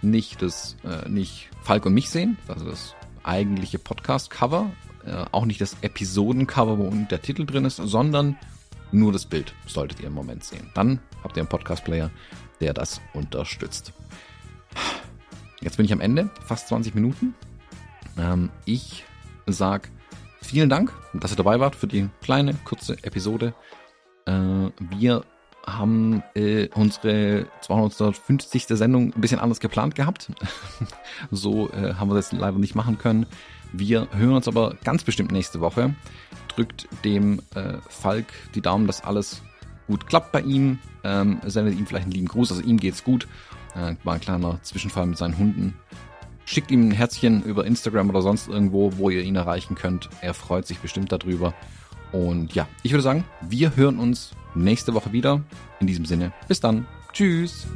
nicht 0.00 0.40
das, 0.42 0.76
äh, 0.84 1.08
nicht 1.08 1.50
Falk 1.62 1.86
und 1.86 1.94
mich 1.94 2.10
sehen, 2.10 2.36
also 2.48 2.64
das 2.66 2.94
eigentliche 3.24 3.78
Podcast-Cover, 3.78 4.70
äh, 5.06 5.24
auch 5.32 5.44
nicht 5.44 5.60
das 5.60 5.76
Episoden-Cover, 5.82 6.78
wo 6.78 6.90
der 7.10 7.22
Titel 7.22 7.46
drin 7.46 7.64
ist, 7.64 7.76
sondern 7.76 8.36
nur 8.92 9.12
das 9.12 9.26
Bild 9.26 9.52
solltet 9.66 10.00
ihr 10.00 10.06
im 10.06 10.14
Moment 10.14 10.44
sehen. 10.44 10.70
Dann 10.74 11.00
habt 11.22 11.36
ihr 11.36 11.42
einen 11.42 11.48
Podcast-Player, 11.48 12.10
der 12.60 12.72
das 12.72 13.00
unterstützt. 13.12 13.92
Jetzt 15.60 15.76
bin 15.76 15.86
ich 15.86 15.92
am 15.92 16.00
Ende, 16.00 16.30
fast 16.44 16.68
20 16.68 16.94
Minuten. 16.94 17.34
Ähm, 18.18 18.50
ich 18.64 19.04
sag 19.46 19.90
vielen 20.40 20.68
Dank, 20.68 20.92
dass 21.14 21.32
ihr 21.32 21.36
dabei 21.36 21.58
wart 21.58 21.74
für 21.74 21.86
die 21.86 22.08
kleine, 22.22 22.54
kurze 22.64 23.02
Episode. 23.02 23.54
Äh, 24.26 24.32
wir 24.78 25.24
haben 25.66 26.22
äh, 26.34 26.68
unsere 26.74 27.46
250. 27.62 28.66
Sendung 28.68 29.12
ein 29.14 29.20
bisschen 29.20 29.40
anders 29.40 29.60
geplant 29.60 29.94
gehabt. 29.94 30.30
so 31.30 31.70
äh, 31.70 31.94
haben 31.94 32.10
wir 32.10 32.14
das 32.14 32.32
leider 32.32 32.58
nicht 32.58 32.74
machen 32.74 32.98
können. 32.98 33.26
Wir 33.72 34.08
hören 34.12 34.34
uns 34.34 34.48
aber 34.48 34.76
ganz 34.84 35.04
bestimmt 35.04 35.32
nächste 35.32 35.60
Woche. 35.60 35.94
Drückt 36.48 36.88
dem 37.04 37.40
äh, 37.54 37.78
Falk 37.88 38.26
die 38.54 38.60
Daumen, 38.60 38.86
dass 38.86 39.02
alles 39.02 39.42
gut 39.86 40.06
klappt 40.06 40.32
bei 40.32 40.40
ihm. 40.40 40.78
Ähm, 41.02 41.40
sendet 41.44 41.78
ihm 41.78 41.86
vielleicht 41.86 42.04
einen 42.04 42.12
lieben 42.12 42.28
Gruß. 42.28 42.52
Also 42.52 42.62
ihm 42.62 42.78
geht's 42.78 43.02
gut. 43.02 43.26
Äh, 43.74 43.96
war 44.04 44.14
ein 44.14 44.20
kleiner 44.20 44.60
Zwischenfall 44.62 45.06
mit 45.06 45.18
seinen 45.18 45.36
Hunden. 45.38 45.74
Schickt 46.46 46.70
ihm 46.70 46.88
ein 46.88 46.92
Herzchen 46.92 47.42
über 47.42 47.64
Instagram 47.64 48.10
oder 48.10 48.22
sonst 48.22 48.48
irgendwo, 48.48 48.96
wo 48.98 49.10
ihr 49.10 49.22
ihn 49.22 49.36
erreichen 49.36 49.74
könnt. 49.74 50.10
Er 50.20 50.34
freut 50.34 50.66
sich 50.66 50.78
bestimmt 50.78 51.10
darüber. 51.10 51.54
Und 52.14 52.54
ja, 52.54 52.68
ich 52.84 52.92
würde 52.92 53.02
sagen, 53.02 53.24
wir 53.40 53.74
hören 53.74 53.98
uns 53.98 54.30
nächste 54.54 54.94
Woche 54.94 55.12
wieder. 55.12 55.42
In 55.80 55.88
diesem 55.88 56.04
Sinne, 56.06 56.32
bis 56.46 56.60
dann. 56.60 56.86
Tschüss. 57.12 57.66